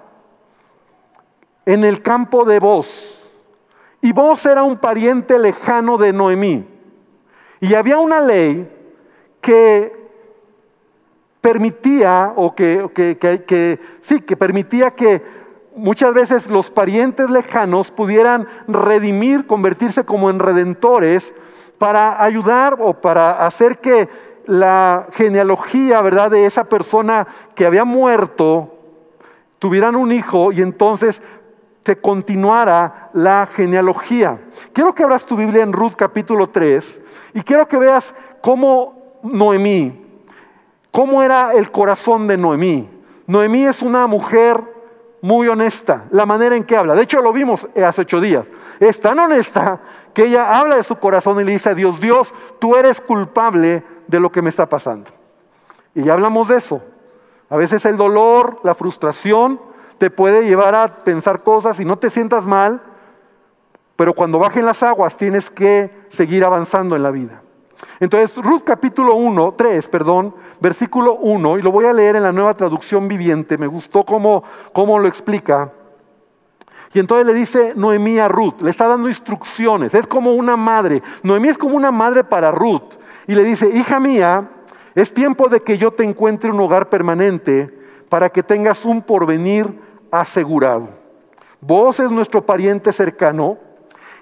en 1.73 1.85
el 1.85 2.03
campo 2.03 2.45
de 2.45 2.59
Vos. 2.59 3.17
Y 4.01 4.13
Vos 4.13 4.45
era 4.45 4.65
un 4.65 4.79
pariente 4.79 5.39
lejano 5.39 5.99
de 5.99 6.13
Noemí. 6.13 6.67
Y 7.61 7.75
había 7.75 7.99
una 7.99 8.21
ley 8.21 8.69
que 9.41 9.93
permitía, 11.41 12.33
o 12.35 12.57
que, 12.57 13.79
sí, 14.03 14.21
que 14.21 14.37
permitía 14.37 14.91
que 14.91 15.23
muchas 15.77 16.13
veces 16.13 16.49
los 16.49 16.73
parientes 16.73 17.31
lejanos 17.31 17.93
pudieran 17.93 18.49
redimir, 18.67 19.47
convertirse 19.47 20.05
como 20.05 20.29
en 20.29 20.41
redentores 20.41 21.33
para 21.79 22.23
ayudar 22.23 22.79
o 22.81 22.95
para 22.95 23.47
hacer 23.47 23.79
que 23.79 24.09
la 24.47 25.07
genealogía, 25.13 26.03
¿verdad?, 26.03 26.33
de 26.33 26.47
esa 26.47 26.65
persona 26.65 27.29
que 27.55 27.65
había 27.65 27.85
muerto, 27.85 28.75
tuvieran 29.61 29.95
un 29.95 30.11
hijo 30.11 30.51
y 30.51 30.63
entonces 30.63 31.23
se 31.85 32.01
continuara 32.01 33.11
la 33.15 33.49
genealogía. 33.51 34.41
Quiero 34.73 34.95
que 34.95 35.03
abras 35.03 35.25
tu 35.25 35.37
Biblia 35.37 35.63
en 35.63 35.73
Ruth 35.73 35.95
capítulo 35.97 36.49
3 36.49 37.01
y 37.35 37.43
quiero 37.43 37.67
que 37.67 37.79
veas 37.79 38.15
cómo 38.41 39.19
Noemí, 39.23 40.01
¿Cómo 40.91 41.23
era 41.23 41.53
el 41.55 41.71
corazón 41.71 42.27
de 42.27 42.37
Noemí? 42.37 42.89
Noemí 43.27 43.65
es 43.65 43.83
una 43.83 44.07
mujer 44.07 44.61
muy 45.23 45.47
honesta, 45.47 46.07
la 46.11 46.27
manera 46.27 46.57
en 46.57 46.65
que 46.65 46.77
habla. 46.77 46.95
De 46.95 47.03
hecho, 47.03 47.21
lo 47.21 47.33
vimos 47.33 47.69
hace 47.77 48.03
ocho 48.03 48.21
días. 48.21 48.51
Es 48.81 49.01
tan 49.01 49.19
honesta 49.19 49.81
que 50.13 50.25
ella 50.25 50.59
habla 50.59 50.77
de 50.77 50.83
su 50.83 50.97
corazón 50.97 51.41
y 51.41 51.45
le 51.45 51.53
dice 51.53 51.71
a 51.71 51.75
Dios, 51.75 52.01
Dios, 52.01 52.35
tú 52.59 52.75
eres 52.75 53.01
culpable 53.01 53.85
de 54.09 54.21
lo 54.21 54.33
que 54.33 54.43
me 54.43 54.49
está 54.49 54.67
pasando. 54.67 55.11
Y 55.95 56.05
ya 56.05 56.15
hablamos 56.15 56.49
de 56.49 56.57
eso. 56.57 56.83
A 57.49 57.57
veces 57.57 57.85
el 57.85 57.97
dolor, 57.97 58.59
la 58.65 58.75
frustración, 58.75 59.61
te 60.01 60.09
puede 60.09 60.47
llevar 60.47 60.75
a 60.75 61.05
pensar 61.05 61.43
cosas 61.43 61.79
y 61.79 61.85
no 61.85 61.99
te 61.99 62.09
sientas 62.09 62.47
mal, 62.47 62.81
pero 63.97 64.15
cuando 64.15 64.39
bajen 64.39 64.65
las 64.65 64.83
aguas 64.83 65.19
tienes 65.19 65.51
que 65.51 65.91
seguir 66.09 66.43
avanzando 66.43 66.97
en 66.97 67.03
la 67.03 67.11
vida. 67.11 67.43
Entonces, 68.01 68.35
Ruth 68.43 68.63
capítulo 68.65 69.17
1, 69.17 69.57
3, 69.59 69.89
perdón, 69.89 70.35
versículo 70.59 71.17
1, 71.17 71.59
y 71.59 71.63
lo 71.63 71.71
voy 71.71 71.85
a 71.85 71.93
leer 71.93 72.17
en 72.17 72.23
la 72.23 72.33
nueva 72.33 72.55
traducción 72.55 73.09
viviente, 73.09 73.59
me 73.59 73.67
gustó 73.67 74.03
cómo, 74.03 74.43
cómo 74.73 74.99
lo 74.99 75.07
explica. 75.07 75.71
Y 76.95 76.99
entonces 76.99 77.27
le 77.27 77.35
dice 77.35 77.75
Noemí 77.77 78.19
a 78.19 78.29
Ruth, 78.29 78.63
le 78.63 78.71
está 78.71 78.89
dando 78.89 79.07
instrucciones, 79.07 79.95
es 79.95 80.07
como 80.07 80.33
una 80.33 80.57
madre. 80.57 81.03
Noemí 81.23 81.51
es 81.51 81.59
como 81.59 81.77
una 81.77 81.93
madre 81.93 82.25
para 82.25 82.51
Ruth. 82.51 82.95
Y 83.27 83.35
le 83.35 83.45
dice, 83.45 83.69
hija 83.69 84.01
mía, 84.01 84.49
es 84.95 85.13
tiempo 85.13 85.51
de 85.51 85.61
que 85.61 85.77
yo 85.77 85.91
te 85.91 86.05
encuentre 86.05 86.51
un 86.51 86.61
hogar 86.61 86.89
permanente 86.89 87.79
para 88.09 88.31
que 88.31 88.43
tengas 88.43 88.87
un 88.87 89.03
porvenir 89.03 89.90
asegurado. 90.11 90.89
Vos 91.61 92.01
es 92.01 92.11
nuestro 92.11 92.45
pariente 92.45 92.93
cercano 92.93 93.59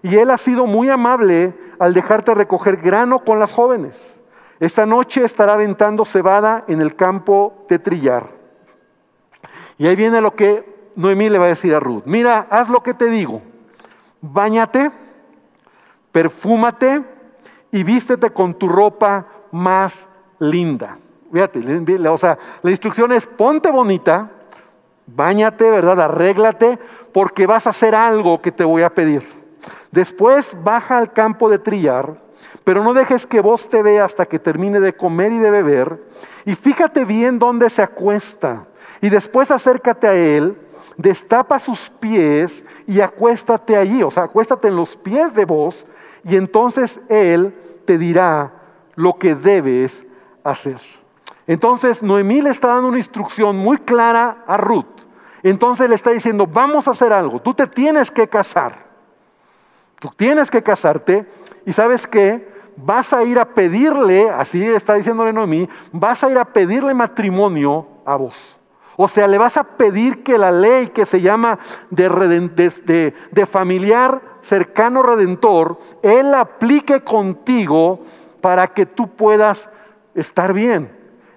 y 0.03 0.17
él 0.17 0.31
ha 0.31 0.39
sido 0.39 0.67
muy 0.67 0.91
amable 0.91 1.55
al 1.79 1.95
dejarte 1.95 2.35
recoger 2.35 2.77
grano 2.77 3.25
con 3.25 3.39
las 3.39 3.53
jóvenes. 3.53 4.19
Esta 4.61 4.87
noche 4.87 5.25
estará 5.25 5.55
aventando 5.55 6.05
cebada 6.05 6.65
en 6.67 6.81
el 6.81 6.97
campo 6.97 7.65
de 7.69 7.79
trillar. 7.79 8.27
Y 9.77 9.87
ahí 9.87 9.95
viene 9.95 10.21
lo 10.21 10.35
que 10.35 10.91
Noemí 10.97 11.29
le 11.29 11.39
va 11.39 11.47
a 11.47 11.49
decir 11.49 11.75
a 11.75 11.81
Ruth. 11.81 12.03
Mira, 12.07 12.47
haz 12.51 12.69
lo 12.69 12.83
que 12.83 12.95
te 12.95 13.07
digo. 13.07 13.41
Báñate, 14.21 14.91
perfúmate 16.11 17.05
y 17.71 17.85
vístete 17.85 18.31
con 18.31 18.55
tu 18.55 18.69
ropa 18.69 19.27
más 19.53 20.09
linda. 20.41 20.99
Fíjate, 21.33 22.09
o 22.09 22.19
sea, 22.19 22.39
la 22.63 22.71
instrucción 22.71 23.13
es 23.13 23.27
ponte 23.27 23.71
bonita, 23.71 24.31
báñate, 25.15 25.71
¿verdad? 25.71 26.01
Arréglate, 26.01 26.79
porque 27.13 27.47
vas 27.47 27.67
a 27.67 27.71
hacer 27.71 27.95
algo 27.95 28.41
que 28.41 28.53
te 28.53 28.65
voy 28.65 28.83
a 28.83 28.95
pedir. 28.95 29.23
Después 29.91 30.57
baja 30.63 30.99
al 30.99 31.13
campo 31.13 31.49
de 31.49 31.59
trillar, 31.59 32.21
pero 32.65 32.85
no 32.85 32.93
dejes 32.93 33.27
que 33.27 33.41
vos 33.41 33.69
te 33.69 33.83
vea 33.83 34.05
hasta 34.05 34.27
que 34.27 34.39
termine 34.39 34.81
de 34.81 34.95
comer 34.95 35.33
y 35.33 35.39
de 35.39 35.51
beber. 35.51 36.05
Y 36.45 36.55
fíjate 36.55 37.05
bien 37.05 37.39
dónde 37.39 37.71
se 37.71 37.83
acuesta. 37.83 38.67
Y 39.01 39.09
después 39.09 39.51
acércate 39.51 40.07
a 40.07 40.15
él, 40.15 40.59
destapa 40.97 41.59
sus 41.59 41.91
pies 41.91 42.65
y 42.87 43.01
acuéstate 43.01 43.77
allí. 43.77 44.03
O 44.03 44.11
sea, 44.11 44.25
acuéstate 44.25 44.69
en 44.69 44.77
los 44.77 44.97
pies 44.97 45.35
de 45.35 45.45
vos 45.45 45.87
y 46.25 46.37
entonces 46.37 47.01
él 47.09 47.55
te 47.87 47.97
dirá 47.97 48.53
lo 48.97 49.15
que 49.15 49.35
debes 49.35 50.05
hacer. 50.45 50.81
Entonces 51.47 52.03
Noemí 52.03 52.43
le 52.43 52.51
está 52.51 52.69
dando 52.69 52.89
una 52.89 52.99
instrucción 52.99 53.57
muy 53.57 53.79
clara 53.79 54.45
a 54.47 54.59
Ruth. 54.59 54.98
Entonces 55.49 55.89
le 55.89 55.95
está 55.95 56.11
diciendo, 56.11 56.47
vamos 56.47 56.89
a 56.89 56.91
hacer 56.91 57.13
algo, 57.13 57.41
tú 57.41 57.55
te 57.55 57.67
tienes 57.67 58.11
que 58.11 58.29
casar. 58.29 58.87
Tú 59.99 60.11
tienes 60.17 60.51
que 60.51 60.63
casarte 60.63 61.27
y 61.67 61.73
sabes 61.73 62.07
qué, 62.07 62.49
vas 62.77 63.13
a 63.13 63.25
ir 63.25 63.39
a 63.39 63.47
pedirle, 63.47 64.31
así 64.31 64.65
está 64.65 64.95
diciéndole 64.95 65.33
Noemí, 65.33 65.69
vas 65.93 66.23
a 66.23 66.31
ir 66.31 66.39
a 66.39 66.45
pedirle 66.45 66.95
matrimonio 66.95 67.87
a 68.05 68.17
vos. 68.17 68.57
O 68.97 69.09
sea, 69.09 69.29
le 69.29 69.39
vas 69.39 69.57
a 69.57 69.65
pedir 69.65 70.23
que 70.23 70.39
la 70.39 70.51
ley 70.51 70.89
que 70.89 71.07
se 71.07 71.21
llama 71.21 71.59
de, 71.91 73.13
de, 73.31 73.47
familiar 73.47 74.21
cercano 74.43 75.03
redentor, 75.03 75.79
Él 76.03 76.35
aplique 76.35 77.03
contigo 77.03 78.01
para 78.41 78.67
que 78.69 78.87
tú 78.87 79.09
puedas 79.09 79.71
estar 80.15 80.53
bien. 80.53 80.91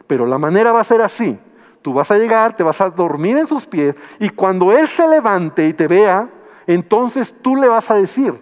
Pero 0.07 0.25
la 0.25 0.39
manera 0.39 0.71
va 0.71 0.81
a 0.81 0.83
ser 0.83 1.01
así. 1.01 1.39
Tú 1.81 1.93
vas 1.93 2.11
a 2.11 2.17
llegar, 2.17 2.55
te 2.55 2.63
vas 2.63 2.79
a 2.81 2.89
dormir 2.89 3.37
en 3.37 3.47
sus 3.47 3.65
pies 3.65 3.95
y 4.19 4.29
cuando 4.29 4.71
Él 4.71 4.87
se 4.87 5.07
levante 5.07 5.67
y 5.67 5.73
te 5.73 5.87
vea, 5.87 6.29
entonces 6.67 7.35
tú 7.41 7.55
le 7.55 7.67
vas 7.67 7.89
a 7.89 7.95
decir, 7.95 8.39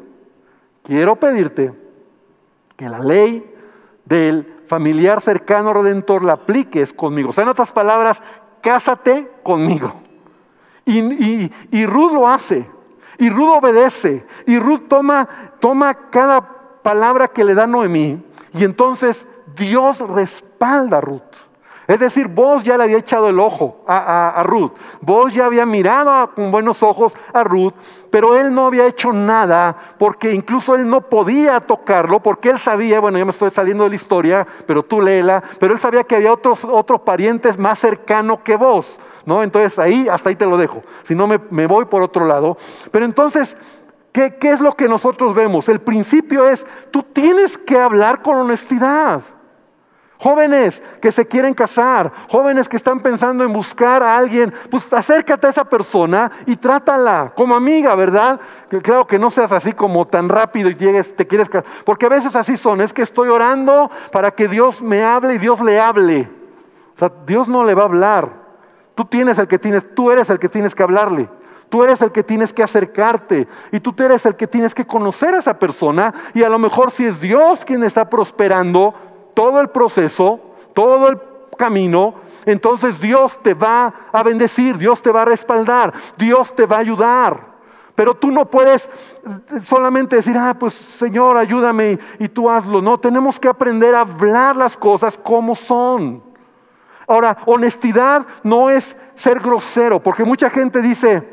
quiero 0.83 1.15
pedirte 1.15 1.73
que 2.75 2.89
la 2.89 2.99
ley 2.99 3.49
del 4.05 4.59
familiar 4.67 5.21
cercano 5.21 5.73
redentor 5.73 6.23
la 6.23 6.33
apliques 6.33 6.93
conmigo. 6.93 7.29
O 7.29 7.31
sea, 7.31 7.43
en 7.43 7.49
otras 7.49 7.71
palabras, 7.71 8.21
cásate 8.61 9.29
conmigo. 9.43 9.93
Y, 10.85 11.51
y, 11.71 11.85
Ruth 11.85 12.13
lo 12.13 12.27
hace. 12.27 12.69
Y 13.17 13.29
Ruth 13.29 13.57
obedece. 13.57 14.25
Y 14.47 14.57
Ruth 14.57 14.87
toma, 14.87 15.27
toma 15.59 15.93
cada 16.09 16.41
palabra 16.81 17.27
que 17.27 17.43
le 17.43 17.53
da 17.53 17.67
Noemí. 17.67 18.23
Y 18.53 18.63
entonces 18.63 19.27
Dios 19.55 19.99
respalda 19.99 20.97
a 20.97 21.01
Ruth. 21.01 21.48
Es 21.89 21.99
decir, 21.99 22.27
vos 22.27 22.61
ya 22.61 22.77
le 22.77 22.83
había 22.83 22.99
echado 22.99 23.29
el 23.29 23.39
ojo 23.39 23.83
a, 23.87 24.43
Ruth, 24.45 24.73
vos 25.01 25.33
ya 25.33 25.45
había 25.45 25.65
mirado 25.65 26.29
con 26.35 26.51
buenos 26.51 26.83
ojos 26.83 27.17
a 27.33 27.43
Ruth, 27.43 27.73
pero 28.11 28.37
él 28.37 28.53
no 28.53 28.67
había 28.67 28.85
hecho 28.85 29.11
nada 29.11 29.75
porque 29.97 30.31
incluso 30.31 30.75
él 30.75 30.87
no 30.87 31.01
podía 31.01 31.59
tocarlo 31.61 32.19
porque 32.19 32.49
él 32.49 32.59
sabía, 32.59 32.99
bueno, 32.99 33.17
ya 33.17 33.25
me 33.25 33.31
estoy 33.31 33.49
saliendo 33.49 33.85
de 33.85 33.89
la 33.89 33.95
historia, 33.95 34.45
pero 34.67 34.83
tú 34.83 35.01
léela, 35.01 35.41
pero 35.59 35.73
él 35.73 35.79
sabía 35.79 36.03
que 36.03 36.17
había 36.17 36.31
otros, 36.31 36.63
otros 36.63 37.01
parientes 37.01 37.57
más 37.57 37.79
cercanos 37.79 38.41
que 38.41 38.55
vos, 38.55 38.99
¿no? 39.25 39.41
Entonces 39.41 39.79
ahí, 39.79 40.07
hasta 40.07 40.29
ahí 40.29 40.35
te 40.35 40.45
lo 40.45 40.57
dejo, 40.57 40.83
si 41.01 41.15
no 41.15 41.25
me, 41.25 41.39
me 41.49 41.65
voy 41.65 41.85
por 41.85 42.03
otro 42.03 42.23
lado. 42.23 42.55
Pero 42.91 43.03
entonces 43.03 43.57
¿Qué, 44.11 44.37
¿Qué, 44.37 44.51
es 44.51 44.59
lo 44.59 44.75
que 44.75 44.87
nosotros 44.87 45.35
vemos? 45.35 45.69
El 45.69 45.81
principio 45.81 46.49
es, 46.49 46.65
tú 46.89 47.03
tienes 47.03 47.57
que 47.59 47.79
hablar 47.79 48.23
con 48.23 48.37
honestidad. 48.37 49.21
Jóvenes 50.21 50.83
que 51.01 51.13
se 51.13 51.25
quieren 51.25 51.53
casar, 51.53 52.11
jóvenes 52.29 52.67
que 52.67 52.75
están 52.75 52.99
pensando 52.99 53.45
en 53.45 53.53
buscar 53.53 54.03
a 54.03 54.17
alguien, 54.17 54.53
pues 54.69 54.91
acércate 54.91 55.47
a 55.47 55.49
esa 55.49 55.63
persona 55.63 56.29
y 56.45 56.57
trátala 56.57 57.31
como 57.33 57.55
amiga, 57.55 57.95
¿verdad? 57.95 58.37
Claro 58.83 59.07
que 59.07 59.17
no 59.17 59.31
seas 59.31 59.53
así 59.53 59.71
como 59.71 60.05
tan 60.07 60.27
rápido 60.27 60.69
y 60.69 60.75
llegues, 60.75 61.15
te 61.15 61.25
quieres 61.25 61.47
casar, 61.47 61.71
porque 61.85 62.05
a 62.05 62.09
veces 62.09 62.35
así 62.35 62.57
son, 62.57 62.81
es 62.81 62.91
que 62.91 63.01
estoy 63.01 63.29
orando 63.29 63.89
para 64.11 64.31
que 64.31 64.49
Dios 64.49 64.81
me 64.81 65.05
hable 65.05 65.35
y 65.35 65.37
Dios 65.37 65.61
le 65.61 65.79
hable. 65.79 66.29
O 66.95 66.99
sea, 66.99 67.13
Dios 67.25 67.47
no 67.47 67.63
le 67.63 67.73
va 67.73 67.83
a 67.83 67.85
hablar. 67.85 68.29
Tú 68.95 69.05
tienes 69.05 69.39
el 69.39 69.47
que 69.47 69.57
tienes, 69.57 69.95
tú 69.95 70.11
eres 70.11 70.29
el 70.29 70.37
que 70.37 70.49
tienes 70.49 70.75
que 70.75 70.83
hablarle. 70.83 71.29
Tú 71.69 71.83
eres 71.83 72.01
el 72.01 72.11
que 72.11 72.23
tienes 72.23 72.51
que 72.51 72.63
acercarte 72.63 73.47
y 73.71 73.79
tú 73.79 73.93
eres 74.03 74.25
el 74.25 74.35
que 74.35 74.47
tienes 74.47 74.73
que 74.73 74.85
conocer 74.85 75.35
a 75.35 75.39
esa 75.39 75.59
persona 75.59 76.13
y 76.33 76.43
a 76.43 76.49
lo 76.49 76.59
mejor 76.59 76.91
si 76.91 77.05
es 77.05 77.21
Dios 77.21 77.63
quien 77.63 77.83
está 77.83 78.09
prosperando, 78.09 78.95
todo 79.33 79.61
el 79.61 79.69
proceso, 79.69 80.39
todo 80.73 81.09
el 81.09 81.19
camino, 81.57 82.15
entonces 82.45 82.99
Dios 82.99 83.37
te 83.41 83.53
va 83.53 83.93
a 84.11 84.23
bendecir, 84.23 84.77
Dios 84.77 85.01
te 85.01 85.11
va 85.11 85.23
a 85.23 85.25
respaldar, 85.25 85.93
Dios 86.17 86.55
te 86.55 86.65
va 86.65 86.77
a 86.77 86.79
ayudar. 86.79 87.49
Pero 87.95 88.13
tú 88.13 88.31
no 88.31 88.45
puedes 88.45 88.89
solamente 89.65 90.15
decir, 90.15 90.37
ah, 90.37 90.55
pues 90.57 90.73
Señor, 90.73 91.35
ayúdame 91.35 91.99
y 92.17 92.29
tú 92.29 92.49
hazlo. 92.49 92.81
No, 92.81 92.97
tenemos 92.97 93.37
que 93.37 93.49
aprender 93.49 93.93
a 93.93 94.01
hablar 94.01 94.55
las 94.55 94.77
cosas 94.77 95.17
como 95.17 95.53
son. 95.53 96.23
Ahora, 97.05 97.37
honestidad 97.45 98.25
no 98.43 98.69
es 98.69 98.95
ser 99.15 99.39
grosero, 99.39 100.01
porque 100.01 100.23
mucha 100.23 100.49
gente 100.49 100.81
dice, 100.81 101.27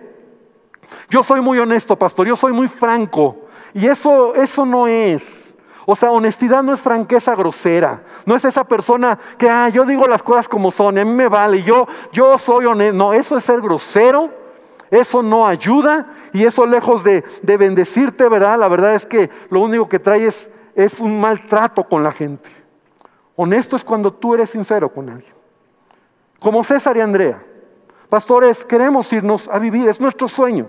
yo 1.09 1.23
soy 1.23 1.41
muy 1.41 1.59
honesto, 1.59 1.97
pastor, 1.97 2.27
yo 2.27 2.35
soy 2.35 2.53
muy 2.53 2.67
franco. 2.67 3.47
Y 3.73 3.87
eso, 3.87 4.35
eso 4.35 4.67
no 4.67 4.89
es. 4.89 5.56
O 5.89 5.95
sea, 5.95 6.11
honestidad 6.11 6.65
no 6.65 6.75
es 6.75 6.83
franqueza 6.83 7.37
grosera. 7.37 8.03
No 8.27 8.35
es 8.35 8.45
esa 8.45 8.65
persona 8.65 9.17
que, 9.39 9.49
ah, 9.49 9.69
yo 9.69 9.85
digo 9.85 10.09
las 10.09 10.23
cosas 10.23 10.49
como 10.49 10.73
son, 10.73 10.99
a 10.99 11.05
mí 11.05 11.13
me 11.13 11.29
vale, 11.29 11.63
yo, 11.63 11.87
yo 12.13 12.37
soy 12.39 12.67
honesto. 12.67 12.97
No, 12.97 13.13
eso 13.13 13.37
es 13.37 13.45
ser 13.45 13.61
grosero, 13.61 14.31
eso 14.91 15.23
no 15.23 15.47
ayuda 15.47 16.13
y 16.33 16.45
eso 16.45 16.67
lejos 16.67 17.05
de, 17.05 17.23
bendecirte, 17.43 18.29
¿verdad? 18.29 18.59
La 18.59 18.67
verdad 18.67 18.97
es 18.97 19.07
que 19.07 19.31
lo 19.49 19.61
único 19.61 19.89
que 19.89 20.01
trae 20.01 20.27
es, 20.27 20.51
es 20.75 20.99
un 20.99 21.21
maltrato 21.21 21.85
con 21.85 22.03
la 22.03 22.11
gente. 22.11 22.51
Honesto 23.37 23.77
es 23.77 23.85
cuando 23.85 24.13
tú 24.13 24.35
eres 24.35 24.51
sincero 24.51 24.93
con 24.93 25.09
alguien. 25.09 25.35
Como 26.41 26.65
César 26.65 26.97
y 26.97 27.01
Andrea. 27.01 27.41
Pastores, 28.09 28.65
queremos 28.65 29.13
irnos 29.13 29.49
a 29.49 29.61
vivir, 29.61 29.89
es 29.89 30.01
nuestro 30.01 30.27
sueño. 30.27 30.67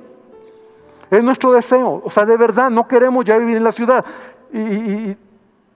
Es 1.09 1.23
nuestro 1.23 1.53
deseo. 1.53 2.03
O 2.03 2.09
sea, 2.11 2.25
de 2.25 2.37
verdad, 2.37 2.69
no 2.69 2.87
queremos 2.87 3.25
ya 3.25 3.37
vivir 3.37 3.57
en 3.57 3.63
la 3.63 3.71
ciudad 3.71 4.05
y, 4.53 5.17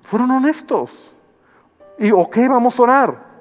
fueron 0.03 0.31
honestos. 0.31 0.91
Y 1.97 2.11
ok, 2.11 2.37
vamos 2.49 2.79
a 2.79 2.83
orar. 2.83 3.31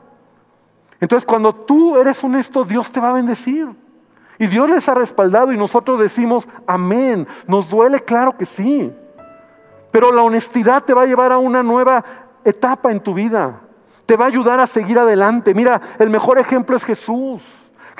Entonces 1.01 1.25
cuando 1.25 1.55
tú 1.55 1.97
eres 1.97 2.23
honesto, 2.23 2.65
Dios 2.65 2.91
te 2.91 3.01
va 3.01 3.11
a 3.11 3.15
bendecir. 3.15 3.69
Y 4.39 4.47
Dios 4.47 4.69
les 4.71 4.89
ha 4.89 4.95
respaldado 4.95 5.53
y 5.53 5.57
nosotros 5.57 5.99
decimos, 5.99 6.49
amén. 6.67 7.27
Nos 7.47 7.69
duele, 7.69 8.01
claro 8.01 8.37
que 8.37 8.47
sí. 8.47 8.93
Pero 9.91 10.13
la 10.13 10.23
honestidad 10.23 10.85
te 10.85 10.95
va 10.95 11.03
a 11.03 11.07
llevar 11.07 11.33
a 11.33 11.39
una 11.39 11.63
nueva 11.63 12.05
etapa 12.45 12.91
en 12.91 13.01
tu 13.01 13.15
vida. 13.15 13.61
Te 14.07 14.17
va 14.17 14.25
a 14.25 14.29
ayudar 14.29 14.61
a 14.61 14.67
seguir 14.67 14.99
adelante. 14.99 15.55
Mira, 15.55 15.81
el 15.99 16.11
mejor 16.11 16.39
ejemplo 16.39 16.77
es 16.77 16.85
Jesús. 16.85 17.43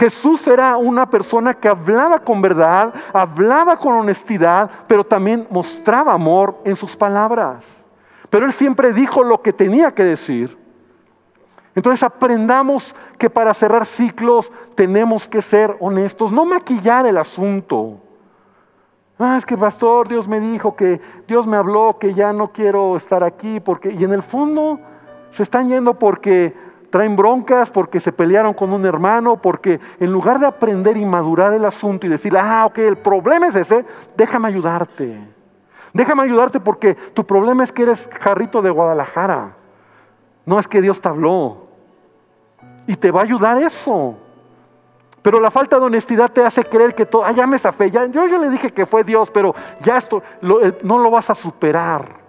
Jesús 0.01 0.49
era 0.49 0.79
una 0.79 1.11
persona 1.11 1.53
que 1.53 1.69
hablaba 1.69 2.21
con 2.21 2.41
verdad, 2.41 2.95
hablaba 3.13 3.77
con 3.77 3.93
honestidad, 3.93 4.71
pero 4.87 5.05
también 5.05 5.47
mostraba 5.51 6.15
amor 6.15 6.57
en 6.65 6.75
sus 6.75 6.97
palabras. 6.97 7.67
Pero 8.31 8.47
él 8.47 8.53
siempre 8.55 8.95
dijo 8.95 9.23
lo 9.23 9.43
que 9.43 9.53
tenía 9.53 9.95
que 9.95 10.03
decir. 10.03 10.57
Entonces 11.75 12.03
aprendamos 12.03 12.95
que 13.19 13.29
para 13.29 13.53
cerrar 13.53 13.85
ciclos 13.85 14.51
tenemos 14.75 15.29
que 15.29 15.43
ser 15.43 15.77
honestos, 15.81 16.33
no 16.33 16.47
maquillar 16.47 17.05
el 17.05 17.19
asunto. 17.19 17.99
Ah, 19.19 19.37
es 19.37 19.45
que 19.45 19.59
pastor, 19.59 20.09
Dios 20.09 20.27
me 20.27 20.41
dijo 20.41 20.77
que 20.77 20.99
Dios 21.29 21.47
me 21.47 21.59
habló 21.59 21.99
que 22.01 22.15
ya 22.15 22.33
no 22.33 22.53
quiero 22.53 22.97
estar 22.97 23.23
aquí 23.23 23.61
porque 23.61 23.93
y 23.93 24.03
en 24.03 24.15
el 24.15 24.23
fondo 24.23 24.81
se 25.29 25.43
están 25.43 25.69
yendo 25.69 25.99
porque 25.99 26.70
traen 26.91 27.17
broncas 27.17 27.71
porque 27.71 28.01
se 28.01 28.13
pelearon 28.13 28.53
con 28.53 28.73
un 28.73 28.85
hermano, 28.85 29.37
porque 29.37 29.81
en 29.99 30.13
lugar 30.13 30.39
de 30.41 30.47
aprender 30.47 30.97
y 30.97 31.07
madurar 31.07 31.55
el 31.55 31.65
asunto 31.65 32.07
y 32.07 32.11
decir, 32.11 32.37
ah, 32.37 32.67
ok, 32.67 32.79
el 32.79 32.99
problema 32.99 33.47
es 33.47 33.57
ese, 33.57 33.87
déjame 34.17 34.49
ayudarte. 34.49 35.19
Déjame 35.93 36.23
ayudarte 36.25 36.61
porque 36.61 36.95
tu 36.95 37.25
problema 37.25 37.65
es 37.65 37.73
que 37.73 37.83
eres 37.83 38.09
jarrito 38.21 38.63
de 38.63 38.71
Guadalajara. 38.71 39.57
No 40.45 40.59
es 40.59 40.69
que 40.69 40.81
Dios 40.81 41.01
te 41.01 41.09
habló. 41.09 41.69
Y 42.87 42.97
te 42.97 43.11
va 43.11 43.21
a 43.21 43.25
ayudar 43.25 43.59
eso. 43.59 44.17
Pero 45.23 45.39
la 45.41 45.51
falta 45.51 45.79
de 45.79 45.85
honestidad 45.85 46.31
te 46.31 46.45
hace 46.45 46.65
creer 46.65 46.95
que 46.95 47.07
todo, 47.07 47.25
ah, 47.25 47.33
ya 47.33 47.47
me 47.47 47.59
zafé, 47.59 47.91
ya, 47.91 48.07
yo, 48.07 48.27
yo 48.27 48.39
le 48.39 48.51
dije 48.51 48.73
que 48.73 48.87
fue 48.87 49.05
Dios, 49.05 49.31
pero 49.31 49.55
ya 49.83 49.99
esto 49.99 50.23
no 50.41 50.99
lo 50.99 51.11
vas 51.11 51.29
a 51.29 51.35
superar. 51.35 52.20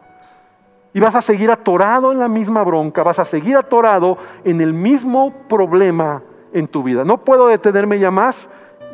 Y 0.94 1.00
vas 1.00 1.16
a 1.16 1.22
seguir 1.22 1.50
atorado 1.52 2.12
en 2.12 2.20
la 2.20 2.28
misma 2.28 2.64
bronca, 2.64 3.04
vas 3.04 3.20
a 3.20 3.26
seguir 3.26 3.56
atorado 3.56 4.18
en 4.44 4.60
el 4.60 4.74
mismo 4.74 5.32
problema 5.48 6.22
en 6.54 6.68
tu 6.68 6.84
vida. 6.84 7.06
No 7.06 7.20
puedo 7.24 7.48
detenerme 7.48 7.98
ya 7.98 8.12
más, 8.12 8.50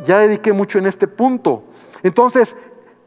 ya 0.06 0.20
dediqué 0.20 0.54
mucho 0.54 0.78
en 0.78 0.86
este 0.86 1.08
punto. 1.08 1.64
Entonces, 2.04 2.56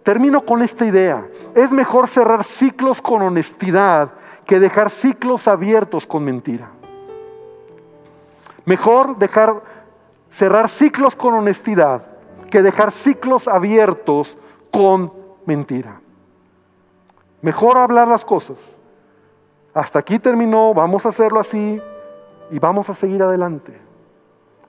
termino 0.03 0.41
con 0.45 0.63
esta 0.63 0.85
idea. 0.85 1.27
Es 1.55 1.71
mejor 1.71 2.09
cerrar 2.09 2.43
ciclos 2.43 3.01
con 3.01 3.23
honestidad 3.23 4.13
que 4.45 4.59
dejar 4.59 4.91
ciclos 4.91 5.47
abiertos 5.47 6.07
con 6.07 6.25
mentira. 6.25 6.71
Mejor 8.65 9.17
dejar 9.19 9.63
cerrar 10.31 10.69
ciclos 10.69 11.15
con 11.15 11.35
honestidad 11.35 12.03
que 12.51 12.63
dejar 12.63 12.91
ciclos 12.91 13.47
abiertos 13.47 14.37
con 14.73 15.13
mentira. 15.47 16.01
Mejor 17.43 17.79
hablar 17.79 18.09
las 18.09 18.25
cosas 18.25 18.59
hasta 19.73 19.99
aquí 19.99 20.19
terminó, 20.19 20.75
vamos 20.75 21.07
a 21.07 21.11
hacerlo 21.11 21.41
así 21.41 21.81
y 22.51 22.59
vamos 22.59 22.91
a 22.91 22.95
seguir 22.95 23.23
adelante. 23.23 23.79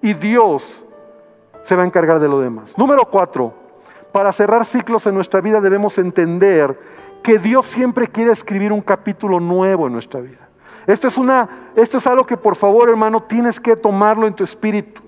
Y 0.02 0.14
Dios 0.14 0.86
se 1.64 1.76
va 1.76 1.84
a 1.84 1.86
encargar 1.86 2.20
de 2.20 2.28
lo 2.28 2.40
demás. 2.40 2.78
Número 2.78 3.06
cuatro, 3.06 3.54
para 4.12 4.32
cerrar 4.32 4.66
ciclos 4.66 5.06
en 5.08 5.16
nuestra 5.16 5.42
vida 5.42 5.62
debemos 5.62 5.98
entender 5.98 6.80
que 7.24 7.40
Dios 7.40 7.68
siempre 7.68 8.08
quiere 8.08 8.32
escribir 8.32 8.72
un 8.72 8.82
capítulo 8.82 9.40
nuevo 9.40 9.88
en 9.88 9.94
nuestra 9.94 10.20
vida. 10.20 10.50
Esto 10.88 11.08
es, 11.08 11.18
una, 11.18 11.72
esto 11.76 12.00
es 12.00 12.08
algo 12.08 12.26
que 12.26 12.38
por 12.38 12.56
favor 12.56 12.90
hermano 12.90 13.22
tienes 13.24 13.60
que 13.60 13.76
tomarlo 13.76 14.28
en 14.28 14.34
tu 14.34 14.44
espíritu. 14.44 15.02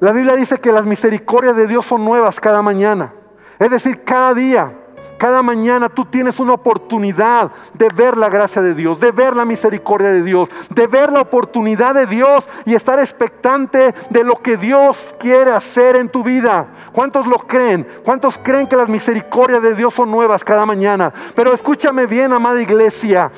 La 0.00 0.12
Biblia 0.12 0.36
dice 0.36 0.58
que 0.58 0.70
las 0.70 0.86
misericordias 0.86 1.56
de 1.56 1.66
Dios 1.66 1.84
son 1.84 2.04
nuevas 2.04 2.38
cada 2.38 2.62
mañana. 2.62 3.12
Es 3.58 3.70
decir, 3.70 4.04
cada 4.04 4.32
día. 4.34 4.72
Cada 5.18 5.42
mañana 5.42 5.88
tú 5.88 6.04
tienes 6.04 6.38
una 6.38 6.54
oportunidad 6.54 7.50
de 7.74 7.88
ver 7.88 8.16
la 8.16 8.28
gracia 8.28 8.62
de 8.62 8.72
Dios, 8.72 9.00
de 9.00 9.10
ver 9.10 9.34
la 9.34 9.44
misericordia 9.44 10.10
de 10.10 10.22
Dios, 10.22 10.48
de 10.70 10.86
ver 10.86 11.12
la 11.12 11.22
oportunidad 11.22 11.94
de 11.94 12.06
Dios 12.06 12.48
y 12.64 12.74
estar 12.74 13.00
expectante 13.00 13.94
de 14.10 14.24
lo 14.24 14.36
que 14.36 14.56
Dios 14.56 15.14
quiere 15.18 15.50
hacer 15.50 15.96
en 15.96 16.08
tu 16.08 16.22
vida. 16.22 16.68
¿Cuántos 16.92 17.26
lo 17.26 17.38
creen? 17.38 17.86
¿Cuántos 18.04 18.38
creen 18.38 18.68
que 18.68 18.76
las 18.76 18.88
misericordias 18.88 19.60
de 19.60 19.74
Dios 19.74 19.92
son 19.92 20.08
nuevas 20.10 20.44
cada 20.44 20.64
mañana? 20.64 21.12
Pero 21.34 21.52
escúchame 21.52 22.06
bien, 22.06 22.32
amada 22.32 22.62
iglesia. 22.62 23.32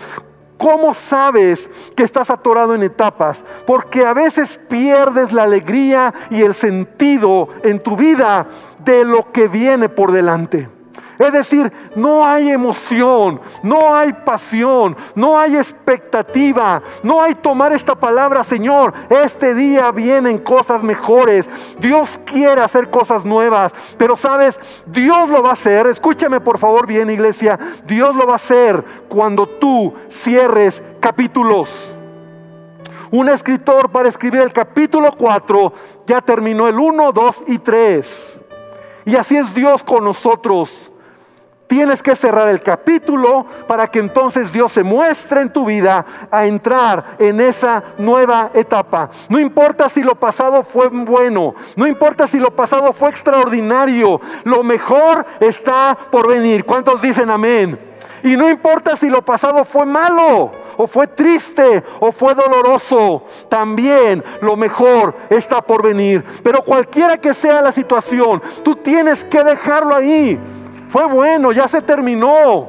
¿Cómo 0.59 0.93
sabes 0.93 1.71
que 1.97 2.03
estás 2.03 2.29
atorado 2.29 2.75
en 2.75 2.83
etapas? 2.83 3.43
Porque 3.67 4.05
a 4.05 4.13
veces 4.13 4.61
pierdes 4.69 5.33
la 5.33 5.45
alegría 5.45 6.13
y 6.29 6.43
el 6.43 6.55
sentido 6.55 7.49
en 7.63 7.83
tu 7.83 7.97
vida 7.97 8.47
de 8.85 9.07
lo 9.07 9.33
que 9.33 9.49
viene 9.49 9.89
por 9.89 10.13
delante. 10.13 10.80
Es 11.21 11.35
decir, 11.35 11.71
no 11.97 12.25
hay 12.25 12.49
emoción, 12.49 13.43
no 13.63 13.95
hay 13.95 14.11
pasión, 14.11 14.97
no 15.15 15.39
hay 15.39 15.55
expectativa, 15.55 16.81
no 17.03 17.23
hay 17.23 17.35
tomar 17.35 17.75
esta 17.75 17.95
palabra, 17.95 18.43
Señor, 18.43 18.95
este 19.11 19.55
día 19.55 19.91
vienen 19.91 20.39
cosas 20.39 20.83
mejores. 20.83 21.47
Dios 21.79 22.19
quiere 22.25 22.63
hacer 22.63 22.89
cosas 22.89 23.27
nuevas, 23.27 23.75
pero 23.99 24.17
sabes, 24.17 24.59
Dios 24.87 25.29
lo 25.29 25.43
va 25.43 25.51
a 25.51 25.53
hacer. 25.53 25.89
Escúchame 25.89 26.41
por 26.41 26.57
favor 26.57 26.87
bien, 26.87 27.11
iglesia. 27.11 27.59
Dios 27.85 28.17
lo 28.17 28.27
va 28.27 28.33
a 28.33 28.37
hacer 28.37 28.83
cuando 29.11 29.47
tú 29.47 29.93
cierres 30.09 30.83
capítulos. 31.01 31.95
Un 33.11 33.29
escritor 33.29 33.91
para 33.91 34.09
escribir 34.09 34.41
el 34.41 34.55
capítulo 34.55 35.13
4 35.19 35.73
ya 36.07 36.23
terminó 36.23 36.67
el 36.67 36.79
1, 36.79 37.13
2 37.13 37.43
y 37.49 37.59
3. 37.59 38.41
Y 39.05 39.17
así 39.17 39.37
es 39.37 39.55
Dios 39.55 39.85
con 39.85 40.03
nosotros. 40.05 40.90
Tienes 41.71 42.03
que 42.03 42.17
cerrar 42.17 42.49
el 42.49 42.63
capítulo 42.63 43.47
para 43.69 43.87
que 43.87 44.01
entonces 44.01 44.53
Dios 44.53 44.73
se 44.73 44.83
muestre 44.83 45.41
en 45.41 45.53
tu 45.53 45.65
vida 45.65 46.05
a 46.29 46.45
entrar 46.45 47.15
en 47.21 47.41
esa 47.41 47.85
nueva 47.97 48.51
etapa. 48.55 49.09
No 49.29 49.39
importa 49.39 49.89
si 49.89 50.03
lo 50.03 50.17
pasado 50.17 50.65
fue 50.65 50.89
bueno, 50.89 51.55
no 51.77 51.87
importa 51.87 52.27
si 52.27 52.41
lo 52.41 52.51
pasado 52.51 52.93
fue 52.93 53.11
extraordinario, 53.11 54.21
lo 54.43 54.65
mejor 54.65 55.25
está 55.39 55.97
por 56.11 56.27
venir. 56.27 56.65
¿Cuántos 56.65 57.01
dicen 57.01 57.31
amén? 57.31 57.79
Y 58.25 58.37
no 58.37 58.51
importa 58.51 58.97
si 58.97 59.09
lo 59.09 59.23
pasado 59.23 59.65
fue 59.65 59.87
malo, 59.87 60.51
o 60.77 60.89
fue 60.89 61.07
triste, 61.07 61.85
o 62.01 62.11
fue 62.11 62.35
doloroso, 62.35 63.23
también 63.49 64.25
lo 64.41 64.57
mejor 64.57 65.15
está 65.31 65.63
por 65.63 65.85
venir. 65.85 66.25
Pero 66.43 66.63
cualquiera 66.63 67.17
que 67.17 67.33
sea 67.33 67.63
la 67.63 67.71
situación, 67.71 68.43
tú 68.65 68.75
tienes 68.75 69.23
que 69.23 69.45
dejarlo 69.45 69.95
ahí. 69.95 70.41
Fue 70.91 71.07
bueno, 71.07 71.53
ya 71.53 71.69
se 71.69 71.81
terminó. 71.81 72.69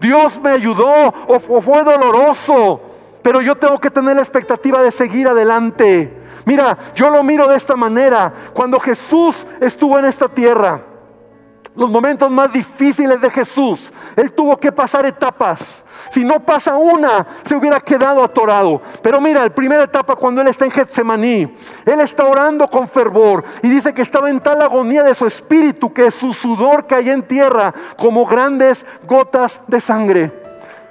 Dios 0.00 0.40
me 0.40 0.50
ayudó 0.50 1.12
o, 1.26 1.40
fue 1.40 1.82
doloroso. 1.82 2.80
Pero 3.20 3.40
yo 3.42 3.56
tengo 3.56 3.78
que 3.78 3.90
tener 3.90 4.14
la 4.14 4.22
expectativa 4.22 4.80
de 4.80 4.92
seguir 4.92 5.26
adelante. 5.26 6.16
Mira, 6.44 6.78
yo 6.94 7.10
lo 7.10 7.22
miro 7.24 7.48
de 7.48 7.56
esta 7.56 7.74
manera. 7.74 8.32
Cuando 8.54 8.78
Jesús 8.78 9.44
estuvo 9.60 9.98
en 9.98 10.04
esta 10.04 10.28
tierra, 10.28 10.82
los 11.78 11.90
momentos 11.90 12.28
más 12.28 12.52
difíciles 12.52 13.20
de 13.20 13.30
Jesús, 13.30 13.92
Él 14.16 14.32
tuvo 14.32 14.56
que 14.56 14.72
pasar 14.72 15.06
etapas. 15.06 15.84
Si 16.10 16.24
no 16.24 16.40
pasa 16.40 16.74
una, 16.74 17.24
se 17.44 17.54
hubiera 17.54 17.80
quedado 17.80 18.24
atorado. 18.24 18.82
Pero 19.00 19.20
mira, 19.20 19.44
la 19.44 19.54
primera 19.54 19.84
etapa 19.84 20.16
cuando 20.16 20.40
Él 20.40 20.48
está 20.48 20.64
en 20.64 20.72
Getsemaní, 20.72 21.56
Él 21.86 22.00
está 22.00 22.26
orando 22.26 22.66
con 22.66 22.88
fervor 22.88 23.44
y 23.62 23.68
dice 23.68 23.94
que 23.94 24.02
estaba 24.02 24.28
en 24.28 24.40
tal 24.40 24.60
agonía 24.60 25.04
de 25.04 25.14
su 25.14 25.24
espíritu 25.24 25.92
que 25.92 26.10
su 26.10 26.32
sudor 26.32 26.88
caía 26.88 27.12
en 27.12 27.22
tierra 27.22 27.72
como 27.96 28.26
grandes 28.26 28.84
gotas 29.06 29.60
de 29.68 29.80
sangre. 29.80 30.32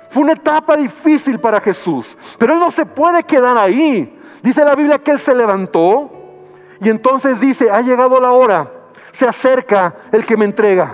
Fue 0.10 0.24
una 0.24 0.34
etapa 0.34 0.78
difícil 0.78 1.38
para 1.38 1.60
Jesús, 1.60 2.18
pero 2.38 2.54
Él 2.54 2.60
no 2.60 2.72
se 2.72 2.86
puede 2.86 3.24
quedar 3.24 3.58
ahí. 3.58 4.18
Dice 4.42 4.64
la 4.64 4.74
Biblia 4.74 5.00
que 5.00 5.12
Él 5.12 5.20
se 5.20 5.36
levantó 5.36 6.12
y 6.80 6.88
entonces 6.88 7.42
dice, 7.42 7.70
ha 7.70 7.82
llegado 7.82 8.22
la 8.22 8.32
hora 8.32 8.77
se 9.18 9.28
acerca 9.28 9.96
el 10.12 10.24
que 10.24 10.38
me 10.38 10.46
entrega. 10.46 10.94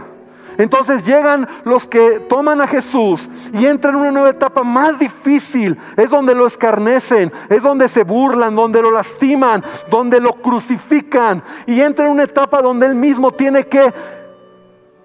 Entonces 0.57 1.05
llegan 1.05 1.45
los 1.65 1.85
que 1.85 2.21
toman 2.21 2.61
a 2.61 2.67
Jesús 2.67 3.29
y 3.51 3.65
entran 3.65 3.95
en 3.95 3.99
una 3.99 4.11
nueva 4.11 4.29
etapa 4.29 4.63
más 4.63 4.97
difícil. 4.97 5.77
Es 5.97 6.09
donde 6.09 6.33
lo 6.33 6.47
escarnecen, 6.47 7.33
es 7.49 7.61
donde 7.61 7.89
se 7.89 8.05
burlan, 8.05 8.55
donde 8.55 8.81
lo 8.81 8.91
lastiman, 8.91 9.61
donde 9.89 10.21
lo 10.21 10.35
crucifican. 10.35 11.43
Y 11.65 11.81
entra 11.81 12.05
en 12.05 12.13
una 12.13 12.23
etapa 12.23 12.61
donde 12.61 12.85
él 12.85 12.95
mismo 12.95 13.33
tiene 13.33 13.67
que 13.67 13.93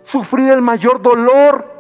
sufrir 0.05 0.53
el 0.53 0.63
mayor 0.63 1.03
dolor 1.03 1.78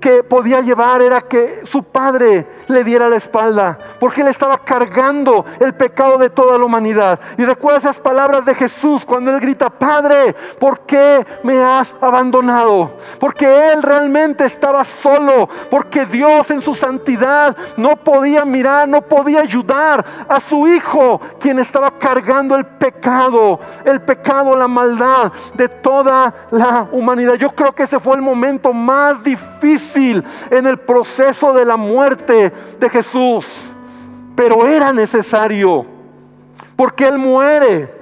que 0.00 0.24
podía 0.24 0.60
llevar 0.62 1.02
era 1.02 1.20
que 1.20 1.60
su 1.64 1.82
padre 1.82 2.46
le 2.66 2.82
diera 2.82 3.08
la 3.08 3.16
espalda, 3.16 3.78
porque 4.00 4.22
él 4.22 4.28
estaba 4.28 4.58
cargando 4.58 5.44
el 5.60 5.74
pecado 5.74 6.16
de 6.16 6.30
toda 6.30 6.56
la 6.56 6.64
humanidad. 6.64 7.20
Y 7.36 7.44
recuerda 7.44 7.78
esas 7.78 7.98
palabras 7.98 8.44
de 8.44 8.54
Jesús 8.54 9.04
cuando 9.04 9.30
él 9.30 9.40
grita, 9.40 9.68
Padre, 9.68 10.34
¿por 10.58 10.80
qué 10.80 11.26
me 11.42 11.62
has 11.62 11.94
abandonado? 12.00 12.96
Porque 13.18 13.72
él 13.72 13.82
realmente 13.82 14.44
estaba 14.46 14.84
solo, 14.84 15.48
porque 15.70 16.06
Dios 16.06 16.50
en 16.50 16.62
su 16.62 16.74
santidad 16.74 17.56
no 17.76 17.96
podía 17.96 18.44
mirar, 18.44 18.88
no 18.88 19.02
podía 19.02 19.40
ayudar 19.40 20.04
a 20.28 20.40
su 20.40 20.66
hijo, 20.66 21.20
quien 21.38 21.58
estaba 21.58 21.90
cargando 21.98 22.56
el 22.56 22.64
pecado, 22.64 23.60
el 23.84 24.00
pecado, 24.00 24.56
la 24.56 24.68
maldad 24.68 25.32
de 25.54 25.68
toda 25.68 26.32
la 26.50 26.88
humanidad. 26.90 27.34
Yo 27.34 27.50
creo 27.50 27.72
que 27.72 27.82
ese 27.82 28.00
fue 28.00 28.16
el 28.16 28.22
momento 28.22 28.72
más 28.72 29.22
difícil 29.22 29.89
en 29.96 30.66
el 30.66 30.78
proceso 30.78 31.52
de 31.52 31.64
la 31.64 31.76
muerte 31.76 32.52
de 32.78 32.88
Jesús, 32.88 33.46
pero 34.34 34.66
era 34.66 34.92
necesario, 34.92 35.86
porque 36.76 37.06
Él 37.06 37.18
muere. 37.18 37.94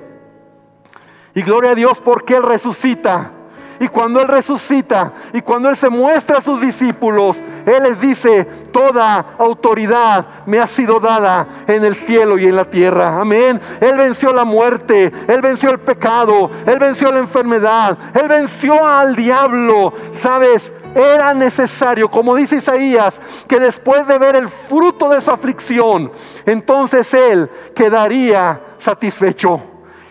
Y 1.35 1.42
gloria 1.42 1.70
a 1.70 1.74
Dios 1.74 2.01
porque 2.01 2.37
Él 2.37 2.42
resucita. 2.42 3.33
Y 3.81 3.87
cuando 3.87 4.20
Él 4.20 4.27
resucita 4.27 5.12
y 5.33 5.40
cuando 5.40 5.68
Él 5.68 5.77
se 5.77 5.88
muestra 5.88 6.38
a 6.38 6.42
sus 6.42 6.61
discípulos, 6.61 7.40
Él 7.66 7.83
les 7.83 8.01
dice, 8.01 8.44
toda 8.73 9.35
autoridad 9.38 10.44
me 10.47 10.61
ha 10.61 10.66
sido 10.66 11.01
dada 11.01 11.47
en 11.66 11.85
el 11.85 11.94
cielo 11.94 12.38
y 12.38 12.47
en 12.47 12.57
la 12.57 12.64
tierra. 12.64 13.21
Amén. 13.21 13.61
Él 13.81 13.97
venció 13.97 14.33
la 14.33 14.44
muerte, 14.44 15.12
Él 15.27 15.40
venció 15.40 15.71
el 15.71 15.81
pecado, 15.81 16.51
Él 16.66 16.79
venció 16.79 17.11
la 17.12 17.18
enfermedad, 17.18 17.97
Él 18.14 18.29
venció 18.29 18.87
al 18.87 19.14
diablo. 19.14 19.92
¿Sabes? 20.12 20.73
Era 20.94 21.35
necesario, 21.35 22.11
como 22.11 22.35
dice 22.35 22.57
Isaías, 22.57 23.21
que 23.47 23.61
después 23.61 24.07
de 24.07 24.18
ver 24.18 24.37
el 24.37 24.49
fruto 24.49 25.09
de 25.11 25.21
su 25.21 25.31
aflicción, 25.31 26.11
entonces 26.47 27.12
Él 27.14 27.51
quedaría 27.75 28.61
satisfecho. 28.79 29.61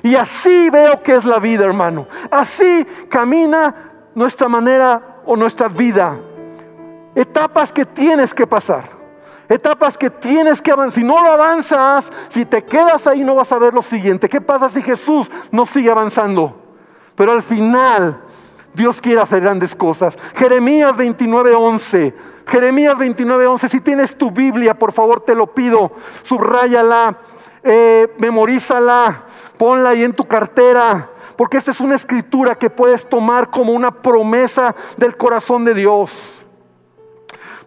Y 0.03 0.15
así 0.15 0.69
veo 0.69 1.01
que 1.01 1.15
es 1.15 1.25
la 1.25 1.39
vida, 1.39 1.65
hermano. 1.65 2.07
Así 2.31 2.86
camina 3.10 3.75
nuestra 4.15 4.47
manera 4.47 5.21
o 5.25 5.36
nuestra 5.36 5.67
vida. 5.67 6.17
Etapas 7.17 7.71
que 7.71 7.84
tienes 7.84 8.32
que 8.32 8.45
pasar. 8.45 8.91
Etapas 9.49 9.97
que 9.97 10.12
tienes 10.12 10.62
que 10.62 10.71
avanzar. 10.71 11.01
Si 11.01 11.03
no 11.03 11.19
lo 11.23 11.32
avanzas, 11.32 12.12
si 12.27 12.45
te 12.45 12.63
quedas 12.63 13.08
ahí 13.08 13.23
no 13.23 13.34
vas 13.34 13.51
a 13.51 13.58
ver 13.58 13.73
lo 13.73 13.82
siguiente. 13.82 14.30
¿Qué 14.30 14.39
pasa 14.39 14.69
si 14.69 14.84
Jesús 14.84 15.27
no 15.51 15.65
sigue 15.65 15.89
avanzando? 15.89 16.62
Pero 17.15 17.32
al 17.32 17.41
final 17.41 18.21
Dios 18.71 19.01
quiere 19.01 19.19
hacer 19.19 19.41
grandes 19.41 19.73
cosas. 19.73 20.15
Jeremías 20.36 20.95
29:11. 20.95 22.13
Jeremías 22.45 22.95
29:11. 22.95 23.67
Si 23.67 23.82
tienes 23.82 24.15
tu 24.15 24.30
Biblia, 24.30 24.77
por 24.77 24.91
favor 24.91 25.21
te 25.21 25.34
lo 25.34 25.47
pido, 25.47 25.93
subráyala, 26.21 27.17
eh, 27.63 28.13
memorízala, 28.19 29.23
ponla 29.58 29.89
ahí 29.89 30.03
en 30.03 30.13
tu 30.13 30.25
cartera. 30.25 31.10
Porque 31.36 31.58
esta 31.58 31.71
es 31.71 31.80
una 31.80 31.95
escritura 31.95 32.53
que 32.53 32.69
puedes 32.69 33.10
tomar 33.10 33.49
como 33.49 33.73
una 33.73 33.89
promesa 33.89 34.75
del 34.97 35.17
corazón 35.17 35.65
de 35.65 35.73
Dios. 35.73 36.46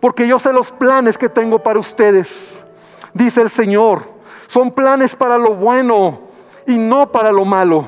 Porque 0.01 0.27
yo 0.27 0.39
sé 0.39 0.53
los 0.53 0.73
planes 0.73 1.19
que 1.19 1.29
tengo 1.29 1.63
para 1.63 1.79
ustedes, 1.79 2.65
dice 3.13 3.43
el 3.43 3.51
Señor. 3.51 4.03
Son 4.47 4.73
planes 4.73 5.15
para 5.15 5.39
lo 5.39 5.55
bueno 5.55 6.21
y 6.67 6.79
no 6.79 7.13
para 7.13 7.31
lo 7.31 7.45
malo. 7.45 7.85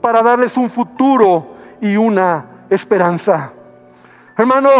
Para 0.00 0.22
darles 0.22 0.56
un 0.56 0.70
futuro 0.70 1.48
y 1.80 1.96
una 1.96 2.66
esperanza. 2.70 3.52
Hermano, 4.36 4.70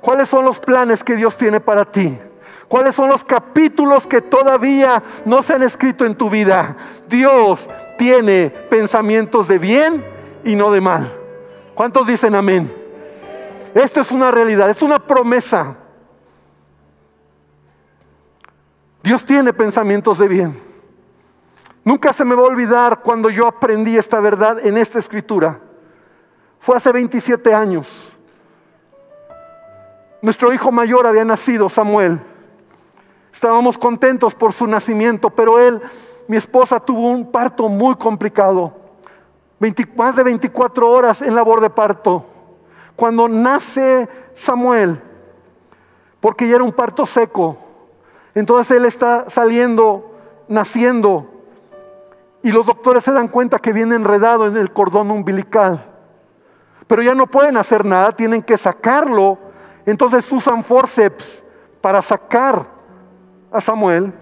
¿cuáles 0.00 0.28
son 0.28 0.44
los 0.44 0.58
planes 0.58 1.04
que 1.04 1.14
Dios 1.14 1.36
tiene 1.36 1.60
para 1.60 1.84
ti? 1.84 2.18
¿Cuáles 2.68 2.94
son 2.94 3.08
los 3.08 3.24
capítulos 3.24 4.06
que 4.06 4.20
todavía 4.20 5.02
no 5.24 5.42
se 5.42 5.54
han 5.54 5.62
escrito 5.62 6.04
en 6.04 6.14
tu 6.14 6.28
vida? 6.28 6.76
Dios 7.08 7.68
tiene 7.96 8.50
pensamientos 8.50 9.48
de 9.48 9.58
bien 9.58 10.04
y 10.44 10.54
no 10.54 10.70
de 10.70 10.80
mal. 10.80 11.12
¿Cuántos 11.74 12.06
dicen 12.06 12.34
amén? 12.34 12.72
Esto 13.74 14.00
es 14.00 14.10
una 14.10 14.30
realidad, 14.30 14.68
es 14.68 14.82
una 14.82 14.98
promesa. 14.98 15.76
Dios 19.08 19.24
tiene 19.24 19.54
pensamientos 19.54 20.18
de 20.18 20.28
bien. 20.28 20.60
Nunca 21.82 22.12
se 22.12 22.26
me 22.26 22.34
va 22.34 22.42
a 22.42 22.44
olvidar 22.44 23.00
cuando 23.00 23.30
yo 23.30 23.46
aprendí 23.46 23.96
esta 23.96 24.20
verdad 24.20 24.58
en 24.66 24.76
esta 24.76 24.98
escritura. 24.98 25.60
Fue 26.60 26.76
hace 26.76 26.92
27 26.92 27.54
años. 27.54 27.88
Nuestro 30.20 30.52
hijo 30.52 30.70
mayor 30.70 31.06
había 31.06 31.24
nacido, 31.24 31.70
Samuel. 31.70 32.20
Estábamos 33.32 33.78
contentos 33.78 34.34
por 34.34 34.52
su 34.52 34.66
nacimiento, 34.66 35.30
pero 35.30 35.58
él, 35.58 35.80
mi 36.26 36.36
esposa, 36.36 36.78
tuvo 36.78 37.08
un 37.08 37.32
parto 37.32 37.66
muy 37.70 37.94
complicado. 37.94 38.74
más 39.96 40.16
de 40.16 40.22
24 40.22 40.86
horas 40.86 41.22
en 41.22 41.34
labor 41.34 41.62
de 41.62 41.70
parto. 41.70 42.26
Cuando 42.94 43.26
nace 43.26 44.06
Samuel, 44.34 45.00
porque 46.20 46.46
ya 46.46 46.56
era 46.56 46.64
un 46.64 46.72
parto 46.72 47.06
seco, 47.06 47.67
Entonces 48.38 48.76
él 48.76 48.84
está 48.84 49.28
saliendo, 49.28 50.12
naciendo, 50.46 51.26
y 52.40 52.52
los 52.52 52.66
doctores 52.66 53.02
se 53.02 53.10
dan 53.10 53.26
cuenta 53.26 53.58
que 53.58 53.72
viene 53.72 53.96
enredado 53.96 54.46
en 54.46 54.56
el 54.56 54.72
cordón 54.72 55.10
umbilical. 55.10 55.84
Pero 56.86 57.02
ya 57.02 57.16
no 57.16 57.26
pueden 57.26 57.56
hacer 57.56 57.84
nada, 57.84 58.12
tienen 58.12 58.44
que 58.44 58.56
sacarlo. 58.56 59.38
Entonces 59.86 60.30
usan 60.30 60.62
forceps 60.62 61.42
para 61.80 62.00
sacar 62.00 62.64
a 63.50 63.60
Samuel. 63.60 64.12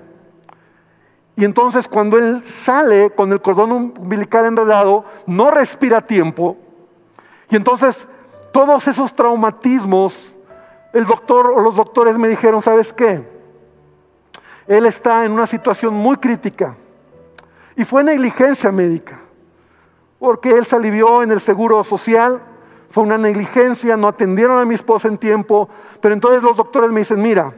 Y 1.36 1.44
entonces 1.44 1.86
cuando 1.86 2.16
él 2.16 2.42
sale 2.42 3.10
con 3.10 3.30
el 3.32 3.42
cordón 3.42 3.70
umbilical 3.70 4.46
enredado, 4.46 5.04
no 5.26 5.50
respira 5.50 6.00
tiempo. 6.00 6.56
Y 7.50 7.56
entonces 7.56 8.08
todos 8.50 8.88
esos 8.88 9.12
traumatismos, 9.14 10.34
el 10.94 11.04
doctor 11.04 11.52
o 11.54 11.60
los 11.60 11.76
doctores 11.76 12.16
me 12.16 12.28
dijeron, 12.28 12.62
¿sabes 12.62 12.94
qué? 12.94 13.35
Él 14.68 14.86
está 14.86 15.24
en 15.24 15.32
una 15.32 15.46
situación 15.46 15.94
muy 15.94 16.16
crítica. 16.16 16.76
Y 17.76 17.84
fue 17.84 18.02
negligencia 18.02 18.72
médica, 18.72 19.20
porque 20.18 20.50
él 20.50 20.64
se 20.64 20.76
alivió 20.76 21.22
en 21.22 21.30
el 21.30 21.40
seguro 21.40 21.84
social, 21.84 22.40
fue 22.90 23.02
una 23.04 23.18
negligencia, 23.18 23.96
no 23.96 24.08
atendieron 24.08 24.58
a 24.58 24.64
mi 24.64 24.74
esposa 24.74 25.08
en 25.08 25.18
tiempo, 25.18 25.68
pero 26.00 26.14
entonces 26.14 26.42
los 26.42 26.56
doctores 26.56 26.90
me 26.90 27.00
dicen, 27.00 27.20
mira, 27.20 27.52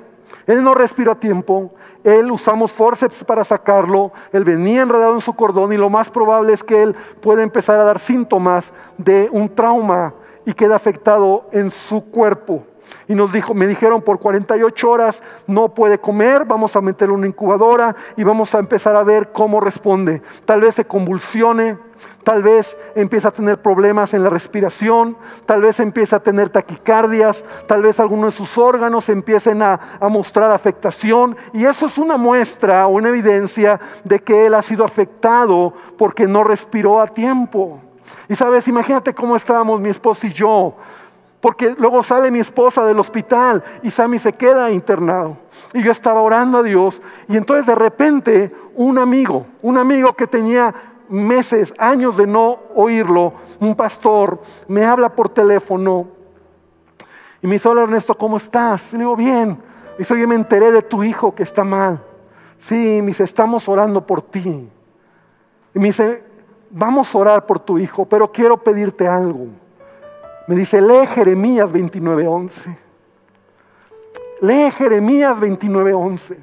él 0.47 0.65
no 0.65 0.75
respiró 0.75 1.13
a 1.13 1.21
tiempo, 1.21 1.73
él 2.03 2.31
usamos 2.31 2.73
forceps 2.73 3.23
para 3.23 3.45
sacarlo, 3.45 4.13
él 4.33 4.45
venía 4.45 4.83
enredado 4.83 5.15
en 5.15 5.21
su 5.21 5.35
cordón 5.35 5.73
y 5.73 5.77
lo 5.77 5.91
más 5.91 6.11
probable 6.11 6.53
es 6.53 6.65
que 6.65 6.83
él 6.83 6.97
pueda 7.21 7.43
empezar 7.43 7.79
a 7.79 7.85
dar 7.85 7.99
síntomas 7.99 8.73
de 8.97 9.29
un 9.31 9.55
trauma 9.55 10.15
y 10.45 10.55
queda 10.55 10.77
afectado 10.77 11.47
en 11.53 11.71
su 11.71 12.05
cuerpo. 12.11 12.65
Y 13.09 13.15
nos 13.15 13.33
dijo, 13.33 13.55
me 13.55 13.67
dijeron 13.67 14.03
por 14.03 14.19
48 14.19 14.91
horas 14.91 15.23
no 15.47 15.71
puede 15.71 15.99
comer, 15.99 16.45
vamos 16.45 16.77
a 16.77 16.81
meterle 16.81 17.15
una 17.15 17.27
incubadora 17.27 17.97
y 18.17 18.25
vamos 18.25 18.55
a 18.55 18.59
empezar 18.59 18.97
a 18.97 19.03
ver 19.03 19.33
cómo 19.33 19.61
responde. 19.61 20.23
Tal 20.45 20.61
vez 20.61 20.75
se 20.75 20.85
convulsione, 20.85 21.79
tal 22.23 22.43
vez 22.43 22.77
empieza 22.95 23.29
a 23.29 23.33
tener 23.33 23.63
problemas 23.63 24.13
en 24.15 24.23
la 24.23 24.31
respiración, 24.31 25.17
tal 25.47 25.63
vez 25.63 25.81
empieza 25.81 26.17
a 26.17 26.21
tener 26.21 26.51
taquicardias, 26.51 27.45
tal 27.67 27.83
vez 27.83 27.99
algunos 27.99 28.35
de 28.35 28.39
sus 28.39 28.59
órganos 28.59 29.09
empiecen 29.09 29.63
a, 29.63 29.81
a 30.01 30.09
mostrar 30.09 30.51
afectación. 30.51 31.37
Y 31.53 31.65
eso 31.65 31.87
es 31.87 31.99
una 31.99 32.17
muestra 32.17 32.87
o 32.87 32.91
una 32.91 33.09
evidencia 33.09 33.81
de 34.05 34.21
que 34.21 34.47
él 34.47 34.55
ha 34.55 34.63
sido 34.63 34.85
afectado 34.85 35.73
porque 35.97 36.27
no 36.27 36.45
respiró 36.45 37.01
a 37.01 37.07
tiempo. 37.07 37.81
Y 38.29 38.37
sabes, 38.37 38.69
imagínate 38.69 39.15
cómo 39.15 39.37
estábamos 39.37 39.81
mi 39.81 39.89
esposa 39.89 40.27
y 40.27 40.33
yo 40.33 40.75
porque 41.41 41.75
luego 41.79 42.03
sale 42.03 42.31
mi 42.31 42.41
esposa 42.41 42.85
del 42.85 42.99
hospital 42.99 43.63
y 43.83 43.91
Sammy 43.91 44.19
se 44.19 44.33
queda 44.33 44.71
internado. 44.71 45.37
Y 45.73 45.83
yo 45.83 45.93
estaba 45.93 46.21
orando 46.21 46.59
a 46.59 46.63
Dios 46.63 47.01
y 47.29 47.37
entonces 47.37 47.67
de 47.67 47.75
repente 47.75 48.55
un 48.75 48.99
amigo, 48.99 49.47
un 49.63 49.79
amigo 49.79 50.15
que 50.15 50.27
tenía 50.27 50.75
meses, 51.09 51.73
años 51.79 52.17
de 52.17 52.27
no 52.27 52.59
oírlo, 52.75 53.33
un 53.61 53.75
pastor, 53.75 54.41
me 54.67 54.85
habla 54.85 55.15
por 55.15 55.29
teléfono 55.29 56.09
y 57.41 57.47
me 57.47 57.55
dice, 57.55 57.69
hola 57.69 57.83
Ernesto, 57.83 58.17
¿cómo 58.17 58.37
estás? 58.37 58.93
Y 58.93 58.97
le 58.97 59.05
digo, 59.05 59.17
bien. 59.17 59.59
Y 59.95 59.99
dice, 59.99 60.15
oye, 60.15 60.27
me 60.27 60.35
enteré 60.35 60.73
de 60.73 60.83
tu 60.83 61.05
hijo 61.05 61.35
que 61.35 61.45
está 61.45 61.65
mal. 61.65 62.03
Sí, 62.59 62.75
me 62.75 63.09
dice, 63.09 63.25
estamos 63.25 63.69
orando 63.69 64.05
por 64.05 64.23
ti. 64.23 64.69
Y 65.75 65.79
me 65.79 65.87
dice, 65.87 66.25
vamos 66.71 67.15
a 67.15 67.19
orar 67.19 67.47
por 67.47 67.61
tu 67.61 67.79
hijo, 67.79 68.05
pero 68.07 68.33
quiero 68.33 68.57
pedirte 68.63 69.07
algo. 69.07 69.47
Me 70.49 70.57
dice, 70.57 70.81
lee 70.81 71.07
Jeremías 71.07 71.71
29:11. 71.71 72.77
Lee 74.41 74.71
Jeremías 74.71 75.39
29:11. 75.39 76.37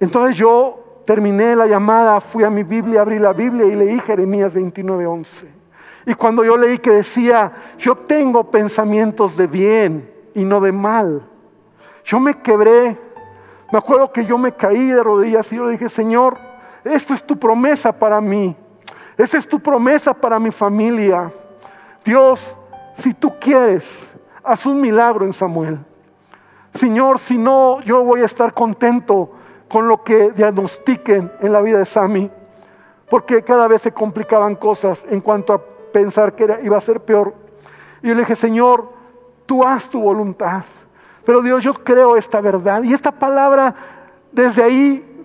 Entonces 0.00 0.36
yo 0.36 1.02
terminé 1.06 1.54
la 1.54 1.66
llamada, 1.66 2.20
fui 2.20 2.42
a 2.42 2.50
mi 2.50 2.64
Biblia, 2.64 3.02
abrí 3.02 3.20
la 3.20 3.32
Biblia 3.32 3.66
y 3.66 3.76
leí 3.76 4.00
Jeremías 4.00 4.52
29:11. 4.52 5.46
Y 6.06 6.14
cuando 6.14 6.42
yo 6.42 6.56
leí 6.56 6.78
que 6.78 6.90
decía, 6.90 7.52
yo 7.78 7.94
tengo 7.94 8.50
pensamientos 8.50 9.36
de 9.36 9.46
bien 9.46 10.10
y 10.34 10.44
no 10.44 10.60
de 10.60 10.72
mal, 10.72 11.22
yo 12.04 12.18
me 12.18 12.34
quebré. 12.42 12.98
Me 13.72 13.78
acuerdo 13.78 14.12
que 14.12 14.24
yo 14.24 14.38
me 14.38 14.52
caí 14.52 14.88
de 14.88 15.02
rodillas 15.02 15.52
y 15.52 15.56
yo 15.56 15.66
le 15.66 15.72
dije, 15.72 15.88
Señor, 15.88 16.36
esto 16.82 17.14
es 17.14 17.24
tu 17.24 17.38
promesa 17.38 17.92
para 17.92 18.20
mí. 18.20 18.56
Esta 19.16 19.38
es 19.38 19.46
tu 19.46 19.60
promesa 19.60 20.14
para 20.14 20.38
mi 20.40 20.50
familia. 20.50 21.32
Dios, 22.04 22.55
si 22.98 23.14
tú 23.14 23.34
quieres, 23.38 23.84
haz 24.42 24.66
un 24.66 24.80
milagro 24.80 25.24
en 25.24 25.32
Samuel. 25.32 25.78
Señor, 26.74 27.18
si 27.18 27.38
no, 27.38 27.80
yo 27.82 28.04
voy 28.04 28.22
a 28.22 28.26
estar 28.26 28.52
contento 28.52 29.30
con 29.68 29.88
lo 29.88 30.02
que 30.02 30.30
diagnostiquen 30.32 31.32
en 31.40 31.52
la 31.52 31.60
vida 31.60 31.78
de 31.78 31.84
Sammy, 31.84 32.30
porque 33.08 33.42
cada 33.42 33.66
vez 33.68 33.82
se 33.82 33.92
complicaban 33.92 34.56
cosas 34.56 35.04
en 35.08 35.20
cuanto 35.20 35.52
a 35.52 35.62
pensar 35.92 36.34
que 36.34 36.46
iba 36.62 36.76
a 36.76 36.80
ser 36.80 37.00
peor. 37.00 37.34
Y 38.02 38.08
yo 38.08 38.14
le 38.14 38.20
dije, 38.20 38.36
Señor, 38.36 38.92
tú 39.46 39.64
haz 39.64 39.88
tu 39.88 40.00
voluntad. 40.00 40.64
Pero 41.24 41.40
Dios, 41.40 41.62
yo 41.64 41.72
creo 41.72 42.16
esta 42.16 42.40
verdad. 42.40 42.82
Y 42.82 42.92
esta 42.92 43.10
palabra, 43.10 43.74
desde 44.30 44.62
ahí, 44.62 45.24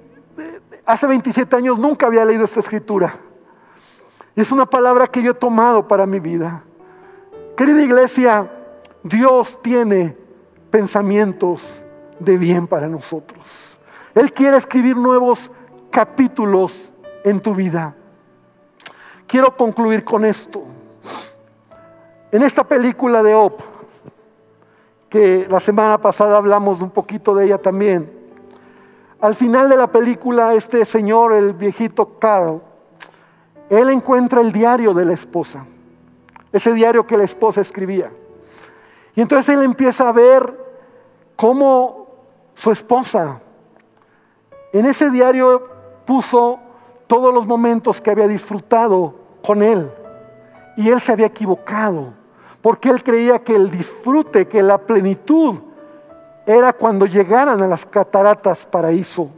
hace 0.85 1.05
27 1.05 1.55
años, 1.55 1.77
nunca 1.77 2.07
había 2.07 2.25
leído 2.25 2.45
esta 2.45 2.59
escritura. 2.59 3.13
Y 4.35 4.41
es 4.41 4.51
una 4.51 4.65
palabra 4.65 5.07
que 5.07 5.21
yo 5.21 5.31
he 5.31 5.35
tomado 5.35 5.87
para 5.87 6.05
mi 6.05 6.19
vida. 6.19 6.63
Querida 7.61 7.83
iglesia, 7.83 8.49
Dios 9.03 9.61
tiene 9.61 10.17
pensamientos 10.71 11.83
de 12.17 12.35
bien 12.35 12.65
para 12.65 12.87
nosotros. 12.87 13.77
Él 14.15 14.33
quiere 14.33 14.57
escribir 14.57 14.97
nuevos 14.97 15.51
capítulos 15.91 16.91
en 17.23 17.39
tu 17.39 17.53
vida. 17.53 17.93
Quiero 19.27 19.55
concluir 19.55 20.03
con 20.03 20.25
esto. 20.25 20.63
En 22.31 22.41
esta 22.41 22.63
película 22.63 23.21
de 23.21 23.35
Op, 23.35 23.59
que 25.07 25.45
la 25.47 25.59
semana 25.59 25.99
pasada 25.99 26.37
hablamos 26.37 26.81
un 26.81 26.89
poquito 26.89 27.35
de 27.35 27.45
ella 27.45 27.59
también, 27.59 28.11
al 29.19 29.35
final 29.35 29.69
de 29.69 29.77
la 29.77 29.85
película 29.85 30.55
este 30.55 30.83
señor, 30.83 31.33
el 31.33 31.53
viejito 31.53 32.17
Carl, 32.17 32.59
él 33.69 33.91
encuentra 33.91 34.41
el 34.41 34.51
diario 34.51 34.95
de 34.95 35.05
la 35.05 35.13
esposa 35.13 35.67
ese 36.51 36.73
diario 36.73 37.05
que 37.05 37.17
la 37.17 37.23
esposa 37.23 37.61
escribía. 37.61 38.11
Y 39.15 39.21
entonces 39.21 39.55
él 39.55 39.63
empieza 39.63 40.07
a 40.07 40.11
ver 40.11 40.57
cómo 41.35 42.07
su 42.53 42.71
esposa 42.71 43.41
en 44.73 44.85
ese 44.85 45.09
diario 45.09 45.67
puso 46.05 46.59
todos 47.07 47.33
los 47.33 47.45
momentos 47.45 47.99
que 47.99 48.11
había 48.11 48.27
disfrutado 48.27 49.13
con 49.45 49.61
él. 49.61 49.91
Y 50.77 50.89
él 50.89 51.01
se 51.01 51.11
había 51.11 51.25
equivocado, 51.25 52.13
porque 52.61 52.89
él 52.89 53.03
creía 53.03 53.39
que 53.39 53.55
el 53.55 53.69
disfrute, 53.69 54.47
que 54.47 54.63
la 54.63 54.77
plenitud 54.77 55.55
era 56.45 56.73
cuando 56.73 57.05
llegaran 57.05 57.61
a 57.61 57.67
las 57.67 57.85
cataratas 57.85 58.65
paraíso. 58.65 59.29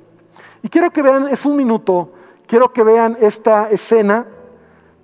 Y 0.61 0.69
quiero 0.69 0.91
que 0.91 1.01
vean, 1.01 1.27
es 1.29 1.45
un 1.45 1.55
minuto, 1.55 2.11
quiero 2.45 2.71
que 2.71 2.83
vean 2.83 3.17
esta 3.19 3.69
escena 3.69 4.25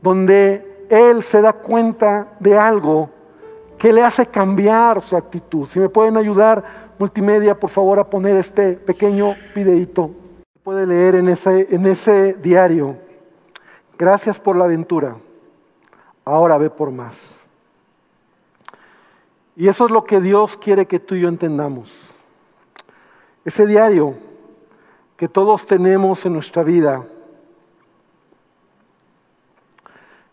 donde 0.01 0.68
él 0.89 1.23
se 1.23 1.41
da 1.41 1.53
cuenta 1.53 2.27
de 2.39 2.57
algo 2.57 3.09
que 3.77 3.93
le 3.93 4.03
hace 4.03 4.25
cambiar 4.25 5.01
su 5.01 5.15
actitud. 5.15 5.67
Si 5.67 5.79
me 5.79 5.87
pueden 5.87 6.17
ayudar, 6.17 6.91
multimedia, 6.97 7.57
por 7.57 7.69
favor, 7.69 7.99
a 7.99 8.09
poner 8.09 8.35
este 8.35 8.73
pequeño 8.73 9.35
videito. 9.55 10.11
Puede 10.63 10.85
leer 10.85 11.15
en 11.15 11.29
ese, 11.29 11.73
en 11.73 11.85
ese 11.85 12.33
diario. 12.33 12.97
Gracias 13.97 14.39
por 14.39 14.57
la 14.57 14.65
aventura. 14.65 15.15
Ahora 16.25 16.57
ve 16.57 16.69
por 16.69 16.91
más. 16.91 17.39
Y 19.55 19.67
eso 19.67 19.85
es 19.85 19.91
lo 19.91 20.03
que 20.03 20.19
Dios 20.19 20.57
quiere 20.57 20.85
que 20.85 20.99
tú 20.99 21.15
y 21.15 21.21
yo 21.21 21.29
entendamos. 21.29 21.91
Ese 23.45 23.65
diario 23.65 24.15
que 25.15 25.27
todos 25.27 25.65
tenemos 25.65 26.25
en 26.25 26.33
nuestra 26.33 26.63
vida 26.63 27.05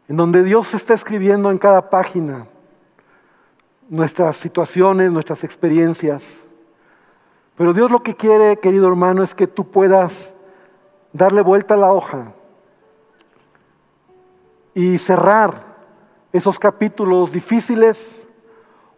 en 0.08 0.16
donde 0.16 0.42
Dios 0.42 0.74
está 0.74 0.94
escribiendo 0.94 1.50
en 1.50 1.58
cada 1.58 1.90
página 1.90 2.46
nuestras 3.88 4.36
situaciones, 4.36 5.10
nuestras 5.10 5.44
experiencias. 5.44 6.24
Pero 7.56 7.72
Dios 7.72 7.90
lo 7.90 8.02
que 8.02 8.14
quiere, 8.14 8.58
querido 8.58 8.86
hermano, 8.86 9.22
es 9.22 9.34
que 9.34 9.46
tú 9.46 9.70
puedas 9.70 10.32
darle 11.12 11.42
vuelta 11.42 11.74
a 11.74 11.78
la 11.78 11.92
hoja 11.92 12.32
y 14.74 14.98
cerrar 14.98 15.76
esos 16.32 16.58
capítulos 16.58 17.32
difíciles 17.32 18.28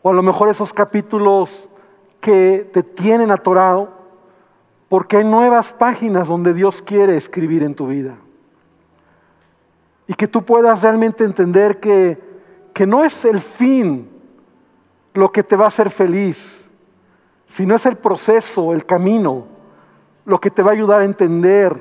o 0.03 0.11
a 0.11 0.13
lo 0.13 0.23
mejor 0.23 0.49
esos 0.49 0.73
capítulos 0.73 1.69
que 2.21 2.69
te 2.73 2.83
tienen 2.83 3.31
atorado, 3.31 3.97
porque 4.89 5.19
hay 5.19 5.25
nuevas 5.25 5.73
páginas 5.73 6.27
donde 6.27 6.53
Dios 6.53 6.83
quiere 6.83 7.17
escribir 7.17 7.63
en 7.63 7.75
tu 7.75 7.87
vida 7.87 8.19
y 10.09 10.15
que 10.15 10.27
tú 10.27 10.45
puedas 10.45 10.83
realmente 10.83 11.23
entender 11.23 11.79
que, 11.79 12.19
que 12.75 12.87
no 12.87 13.05
es 13.05 13.25
el 13.25 13.39
fin 13.39 14.11
lo 15.15 15.31
que 15.31 15.45
te 15.45 15.55
va 15.55 15.67
a 15.67 15.69
hacer 15.69 15.91
feliz, 15.91 16.69
sino 17.47 17.77
es 17.77 17.87
el 17.87 17.97
proceso, 17.97 18.73
el 18.73 18.85
camino 18.85 19.59
lo 20.29 20.39
que 20.39 20.51
te 20.51 20.63
va 20.63 20.73
a 20.73 20.75
ayudar 20.75 21.01
a 21.01 21.05
entender 21.05 21.75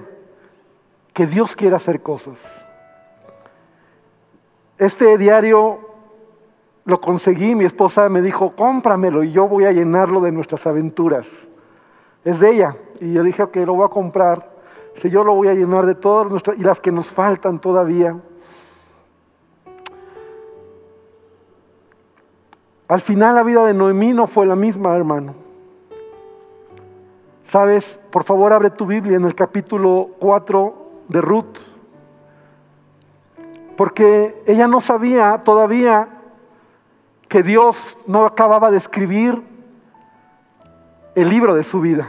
que 1.12 1.28
Dios 1.28 1.54
quiere 1.54 1.76
hacer 1.76 2.02
cosas. 2.02 2.40
Este 4.78 5.18
diario 5.18 5.80
lo 6.86 7.02
conseguí, 7.02 7.56
mi 7.56 7.66
esposa 7.66 8.08
me 8.08 8.22
dijo, 8.22 8.52
cómpramelo 8.56 9.26
y 9.26 9.34
yo 9.34 9.50
voy 9.50 9.66
a 9.66 9.74
llenarlo 9.74 10.22
de 10.22 10.32
nuestras 10.32 10.66
aventuras. 10.66 11.28
Es 12.24 12.40
de 12.40 12.52
ella. 12.52 12.78
Y 13.02 13.12
yo 13.12 13.24
dije, 13.24 13.44
ok, 13.44 13.58
lo 13.58 13.74
voy 13.74 13.86
a 13.86 13.90
comprar. 13.90 14.57
Yo 15.04 15.24
lo 15.24 15.36
voy 15.36 15.48
a 15.48 15.54
llenar 15.54 15.86
de 15.86 15.96
todas 15.96 16.30
nuestras, 16.30 16.58
y 16.58 16.64
las 16.64 16.82
que 16.82 16.92
nos 16.92 17.08
faltan 17.08 17.60
todavía. 17.60 18.20
Al 22.88 23.02
final 23.02 23.36
la 23.36 23.44
vida 23.44 23.66
de 23.66 23.74
Noemí 23.74 24.14
no 24.14 24.28
fue 24.28 24.46
la 24.46 24.56
misma, 24.56 24.96
hermano. 24.96 25.36
Sabes, 27.44 28.00
por 28.12 28.24
favor 28.24 28.54
abre 28.54 28.70
tu 28.72 28.86
Biblia 28.86 29.18
en 29.18 29.24
el 29.24 29.36
capítulo 29.36 30.10
4 30.20 30.74
de 31.10 31.22
Ruth. 31.22 31.58
Porque 33.76 34.42
ella 34.48 34.68
no 34.68 34.82
sabía 34.82 35.40
todavía 35.44 36.10
que 37.28 37.44
Dios 37.44 37.98
no 38.08 38.26
acababa 38.26 38.72
de 38.72 38.78
escribir 38.78 39.44
el 41.14 41.30
libro 41.30 41.54
de 41.54 41.64
su 41.64 41.82
vida. 41.82 42.08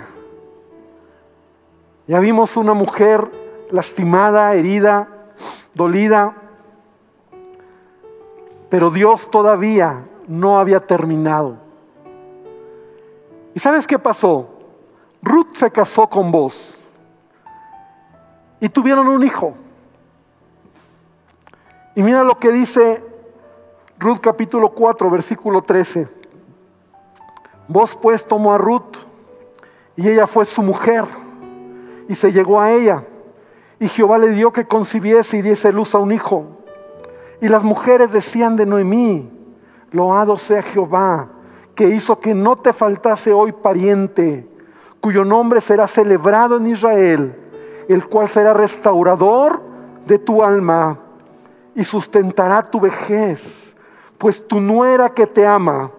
Ya 2.09 2.21
vimos 2.21 2.57
una 2.57 2.73
mujer 2.73 3.31
lastimada, 3.71 4.55
herida, 4.55 5.09
dolida, 5.75 6.35
pero 8.71 8.91
Dios 8.91 9.31
todavía 9.31 10.07
no 10.27 10.59
había 10.59 10.81
terminado. 10.81 11.59
¿Y 13.55 13.61
sabes 13.61 13.87
qué 13.87 13.99
pasó? 13.99 14.49
Ruth 15.21 15.55
se 15.57 15.71
casó 15.71 16.09
con 16.09 16.33
vos 16.33 16.79
y 18.59 18.71
tuvieron 18.71 19.07
un 19.07 19.23
hijo. 19.23 19.53
Y 21.95 22.03
mira 22.03 22.25
lo 22.25 22.39
que 22.39 22.51
dice 22.53 23.05
Ruth 23.99 24.21
capítulo 24.21 24.71
4, 24.71 25.11
versículo 25.11 25.61
13. 25.61 26.09
Vos 27.69 27.95
pues 28.01 28.27
tomó 28.27 28.55
a 28.55 28.59
Ruth 28.59 28.97
y 29.95 30.09
ella 30.09 30.27
fue 30.27 30.47
su 30.47 30.63
mujer 30.63 31.28
y 32.09 32.15
se 32.15 32.33
llegó 32.33 32.61
a 32.61 32.73
ella. 32.73 33.05
Y 33.79 33.89
Jehová 33.89 34.19
le 34.19 34.31
dio 34.31 34.53
que 34.53 34.67
concibiese 34.67 35.37
y 35.37 35.43
diese 35.43 35.73
luz 35.73 35.95
a 35.95 35.99
un 35.99 36.11
hijo. 36.11 36.47
Y 37.41 37.49
las 37.49 37.63
mujeres 37.63 38.11
decían 38.11 38.57
de 38.57 38.67
Noemí, 38.67 39.31
Loado 39.93 40.37
sea 40.37 40.63
Jehová, 40.63 41.29
que 41.75 41.89
hizo 41.89 42.19
que 42.19 42.35
no 42.35 42.57
te 42.57 42.73
faltase 42.73 43.33
hoy 43.33 43.53
pariente, 43.53 44.49
cuyo 45.01 45.25
nombre 45.25 45.61
será 45.61 45.87
celebrado 45.87 46.57
en 46.57 46.67
Israel, 46.67 47.37
el 47.89 48.07
cual 48.09 48.29
será 48.29 48.53
restaurador 48.53 49.63
de 50.07 50.19
tu 50.19 50.43
alma 50.43 50.99
y 51.75 51.85
sustentará 51.85 52.69
tu 52.69 52.81
vejez, 52.81 53.77
pues 54.19 54.47
tu 54.47 54.61
nuera 54.61 55.11
que 55.11 55.27
te 55.27 55.47
ama 55.47 55.93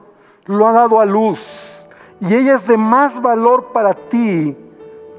lo 0.45 0.67
ha 0.67 0.73
dado 0.73 0.99
a 0.99 1.05
luz, 1.05 1.87
y 2.19 2.33
ella 2.33 2.55
es 2.55 2.67
de 2.67 2.75
más 2.75 3.21
valor 3.21 3.71
para 3.71 3.93
ti 3.93 4.57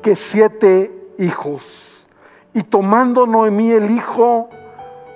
que 0.00 0.16
siete 0.16 1.12
hijos. 1.18 2.08
Y 2.52 2.62
tomando 2.62 3.26
Noemí 3.26 3.70
el 3.70 3.90
hijo, 3.90 4.48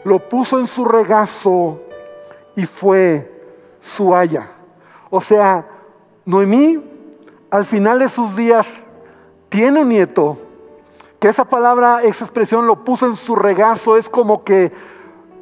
lo 0.05 0.29
puso 0.29 0.59
en 0.59 0.67
su 0.67 0.85
regazo 0.85 1.81
y 2.57 2.67
fue 2.67 3.31
su 3.81 4.15
haya. 4.15 4.51
O 5.11 5.21
sea, 5.21 5.67
Noemí 6.25 6.83
al 7.51 7.65
final 7.65 7.99
de 7.99 8.09
sus 8.09 8.37
días 8.37 8.87
tiene 9.49 9.81
un 9.81 9.89
nieto, 9.89 10.39
que 11.21 11.29
esa 11.29 11.45
palabra, 11.45 12.03
esa 12.03 12.25
expresión 12.25 12.67
lo 12.67 12.85
puso 12.85 13.07
en 13.07 13.17
su 13.17 13.37
regazo, 13.37 13.97
es 13.97 14.09
como 14.09 14.45
que 14.45 14.73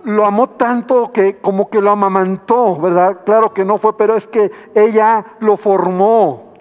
lo 0.05 0.27
amó 0.27 0.49
tanto 0.49 1.13
que 1.13 1.39
como 1.39 1.71
que 1.71 1.81
lo 1.81 1.91
amamantó, 1.91 2.77
¿verdad? 2.77 3.21
Claro 3.25 3.55
que 3.55 3.65
no 3.65 3.79
fue, 3.79 3.97
pero 3.97 4.17
es 4.17 4.27
que 4.27 4.51
ella 4.75 5.25
lo 5.41 5.57
formó. 5.57 6.53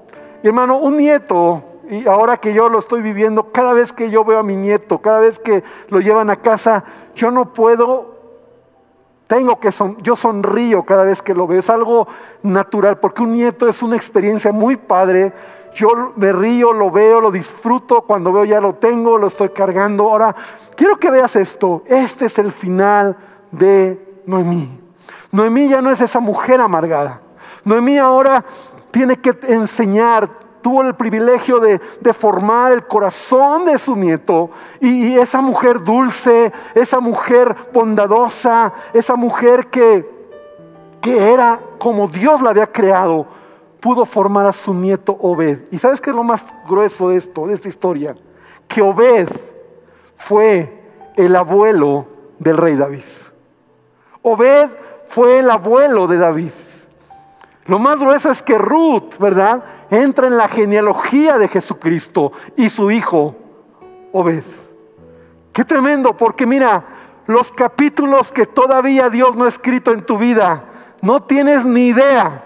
Y 0.44 0.48
hermano, 0.48 0.78
un 0.78 0.98
nieto, 0.98 1.63
y 1.92 2.08
ahora 2.08 2.38
que 2.38 2.54
yo 2.54 2.70
lo 2.70 2.80
estoy 2.80 3.02
viviendo, 3.02 3.52
cada 3.52 3.74
vez 3.74 3.94
que 3.94 4.10
yo 4.10 4.24
veo 4.24 4.40
a 4.40 4.44
mi 4.44 4.56
nieto, 4.56 5.00
cada 5.00 5.20
vez 5.20 5.38
que 5.38 5.64
lo 5.90 6.00
llevan 6.00 6.30
a 6.30 6.38
casa, 6.38 6.86
yo 7.14 7.30
no 7.30 7.54
puedo 7.54 8.12
tengo 9.28 9.62
que 9.62 9.72
son, 9.72 9.96
yo 10.02 10.18
sonrío 10.18 10.84
cada 10.84 11.06
vez 11.06 11.22
que 11.22 11.34
lo 11.34 11.48
veo, 11.48 11.60
es 11.60 11.70
algo 11.70 12.06
natural, 12.44 13.00
porque 13.00 13.24
un 13.24 13.32
nieto 13.32 13.70
es 13.70 13.82
una 13.82 13.96
experiencia 13.96 14.52
muy 14.52 14.76
padre. 14.76 15.32
Yo 15.74 16.12
me 16.18 16.34
río, 16.34 16.74
lo 16.74 16.92
veo, 16.92 17.22
lo 17.22 17.32
disfruto, 17.32 18.02
cuando 18.02 18.34
veo 18.34 18.44
ya 18.44 18.60
lo 18.60 18.76
tengo, 18.76 19.18
lo 19.18 19.28
estoy 19.28 19.48
cargando. 19.50 20.10
Ahora, 20.10 20.36
quiero 20.76 20.98
que 20.98 21.10
veas 21.10 21.38
esto, 21.38 21.84
este 21.86 22.26
es 22.26 22.40
el 22.40 22.52
final 22.52 23.16
de 23.52 24.22
Noemí. 24.26 24.78
Noemí 25.32 25.70
ya 25.70 25.82
no 25.82 25.92
es 25.92 26.02
esa 26.02 26.20
mujer 26.20 26.60
amargada. 26.60 27.22
Noemí 27.64 27.98
ahora 27.98 28.44
tiene 28.92 29.16
que 29.22 29.34
enseñar, 29.48 30.30
tuvo 30.62 30.82
el 30.84 30.95
privilegio 30.95 31.60
de, 31.60 31.80
formar 32.13 32.71
el 32.71 32.86
corazón 32.86 33.65
de 33.65 33.78
su 33.78 33.95
nieto 33.95 34.52
y, 34.80 35.17
esa 35.17 35.41
mujer 35.41 35.84
dulce, 35.84 36.52
esa 36.76 37.00
mujer 37.00 37.56
bondadosa, 37.74 38.74
esa 38.93 39.15
mujer 39.15 39.67
que, 39.67 40.10
que 41.02 41.32
era 41.32 41.60
como 41.78 42.08
Dios 42.08 42.41
la 42.41 42.52
había 42.52 42.67
creado, 42.67 43.26
pudo 43.80 44.06
formar 44.06 44.45
a 44.45 44.52
su 44.52 44.74
nieto 44.74 45.17
Obed. 45.19 45.63
¿Y 45.71 45.78
sabes 45.78 46.00
qué 46.00 46.12
es 46.12 46.15
lo 46.15 46.24
más 46.24 46.43
grueso 46.67 47.10
de 47.10 47.17
esto, 47.17 47.47
de 47.47 47.56
esta 47.56 47.67
historia? 47.67 48.15
Que 48.67 48.82
Obed 48.82 49.30
fue 50.15 50.82
el 51.15 51.36
abuelo 51.36 52.06
del 52.39 52.58
rey 52.58 52.76
David. 52.76 53.04
Obed 54.21 54.69
fue 55.08 55.39
el 55.39 55.50
abuelo 55.50 56.08
de 56.08 56.17
David. 56.17 56.52
Lo 57.72 57.80
más 57.80 58.02
grueso 58.02 58.30
es 58.30 58.44
que 58.44 58.58
Ruth, 58.58 59.18
¿verdad? 59.18 59.64
entra 59.90 60.28
en 60.28 60.36
la 60.36 60.50
genealogía 60.50 61.38
de 61.38 61.48
Jesucristo 61.48 62.34
y 62.58 62.68
su 62.68 62.92
hijo 62.92 63.34
Obed. 64.12 64.44
Qué 65.54 65.64
tremendo, 65.64 66.18
porque 66.18 66.46
mira, 66.46 66.84
los 67.28 67.50
capítulos 67.54 68.30
que 68.30 68.46
todavía 68.46 69.10
Dios 69.10 69.38
no 69.38 69.46
ha 69.46 69.48
escrito 69.48 69.94
en 69.94 70.06
tu 70.06 70.18
vida, 70.18 70.66
no 71.02 71.24
tienes 71.24 71.64
ni 71.64 71.88
idea 71.88 72.44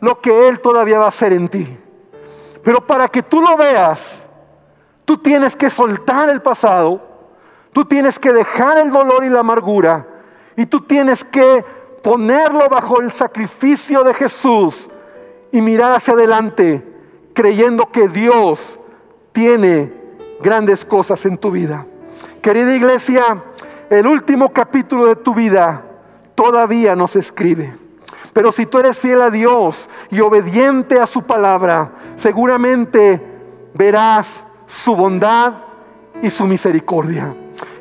lo 0.00 0.20
que 0.20 0.48
Él 0.48 0.60
todavía 0.60 0.98
va 0.98 1.06
a 1.06 1.08
hacer 1.08 1.32
en 1.32 1.48
ti. 1.48 1.78
Pero 2.62 2.86
para 2.86 3.08
que 3.08 3.22
tú 3.22 3.40
lo 3.40 3.56
veas, 3.56 4.28
tú 5.06 5.16
tienes 5.16 5.56
que 5.56 5.70
soltar 5.70 6.28
el 6.28 6.42
pasado, 6.42 7.00
tú 7.72 7.86
tienes 7.86 8.18
que 8.18 8.34
dejar 8.34 8.76
el 8.76 8.92
dolor 8.92 9.24
y 9.24 9.30
la 9.30 9.40
amargura, 9.40 10.06
y 10.56 10.66
tú 10.66 10.82
tienes 10.82 11.24
que 11.24 11.64
ponerlo 12.02 12.68
bajo 12.68 13.00
el 13.00 13.10
sacrificio 13.10 14.02
de 14.04 14.14
Jesús 14.14 14.88
y 15.52 15.60
mirar 15.60 15.92
hacia 15.92 16.14
adelante 16.14 16.84
creyendo 17.38 17.86
que 17.92 18.08
Dios 18.08 18.80
tiene 19.30 19.92
grandes 20.40 20.84
cosas 20.84 21.24
en 21.24 21.38
tu 21.38 21.52
vida. 21.52 21.86
Querida 22.42 22.74
iglesia, 22.74 23.44
el 23.90 24.06
último 24.06 24.52
capítulo 24.52 25.06
de 25.06 25.14
tu 25.14 25.34
vida 25.34 25.84
todavía 26.34 26.96
no 26.96 27.06
se 27.06 27.20
escribe. 27.20 27.76
Pero 28.32 28.52
si 28.52 28.66
tú 28.66 28.78
eres 28.78 28.98
fiel 28.98 29.22
a 29.22 29.30
Dios 29.30 29.88
y 30.10 30.20
obediente 30.20 31.00
a 31.00 31.06
su 31.06 31.22
palabra, 31.22 31.92
seguramente 32.16 33.22
verás 33.74 34.44
su 34.66 34.96
bondad 34.96 35.54
y 36.22 36.30
su 36.30 36.44
misericordia. 36.44 37.34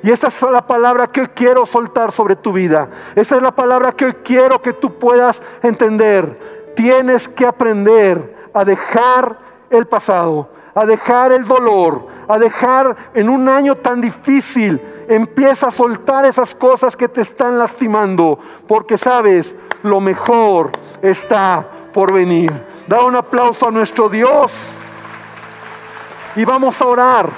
Y 0.03 0.11
esa 0.11 0.27
es 0.27 0.41
la 0.41 0.65
palabra 0.65 1.07
que 1.07 1.29
quiero 1.29 1.65
soltar 1.65 2.11
sobre 2.11 2.35
tu 2.35 2.53
vida. 2.53 2.89
Esa 3.15 3.35
es 3.35 3.41
la 3.41 3.51
palabra 3.51 3.91
que 3.91 4.13
quiero 4.23 4.61
que 4.61 4.73
tú 4.73 4.97
puedas 4.97 5.41
entender 5.61 6.57
tienes 6.77 7.27
que 7.27 7.43
aprender 7.43 8.49
a 8.53 8.63
dejar 8.63 9.39
el 9.71 9.87
pasado, 9.87 10.47
a 10.75 10.85
dejar 10.85 11.31
el 11.31 11.43
dolor, 11.43 12.05
a 12.27 12.37
dejar 12.37 12.95
en 13.15 13.29
un 13.29 13.49
año 13.49 13.75
tan 13.75 13.99
difícil, 13.99 14.79
empieza 15.09 15.69
a 15.69 15.71
soltar 15.71 16.25
esas 16.25 16.53
cosas 16.53 16.95
que 16.95 17.09
te 17.09 17.21
están 17.21 17.57
lastimando, 17.57 18.37
porque 18.67 18.95
sabes, 18.95 19.55
lo 19.81 19.99
mejor 19.99 20.69
está 21.01 21.67
por 21.91 22.13
venir. 22.13 22.53
Da 22.87 23.03
un 23.03 23.15
aplauso 23.15 23.67
a 23.67 23.71
nuestro 23.71 24.07
Dios 24.07 24.53
y 26.35 26.45
vamos 26.45 26.79
a 26.79 26.85
orar. 26.85 27.29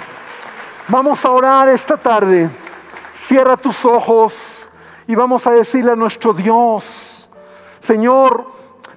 Vamos 0.89 1.23
a 1.23 1.29
orar 1.29 1.69
esta 1.69 1.97
tarde. 1.97 2.49
Cierra 3.13 3.55
tus 3.55 3.85
ojos 3.85 4.67
y 5.05 5.13
vamos 5.13 5.45
a 5.45 5.51
decirle 5.51 5.91
a 5.91 5.95
nuestro 5.95 6.33
Dios, 6.33 7.29
Señor, 7.79 8.51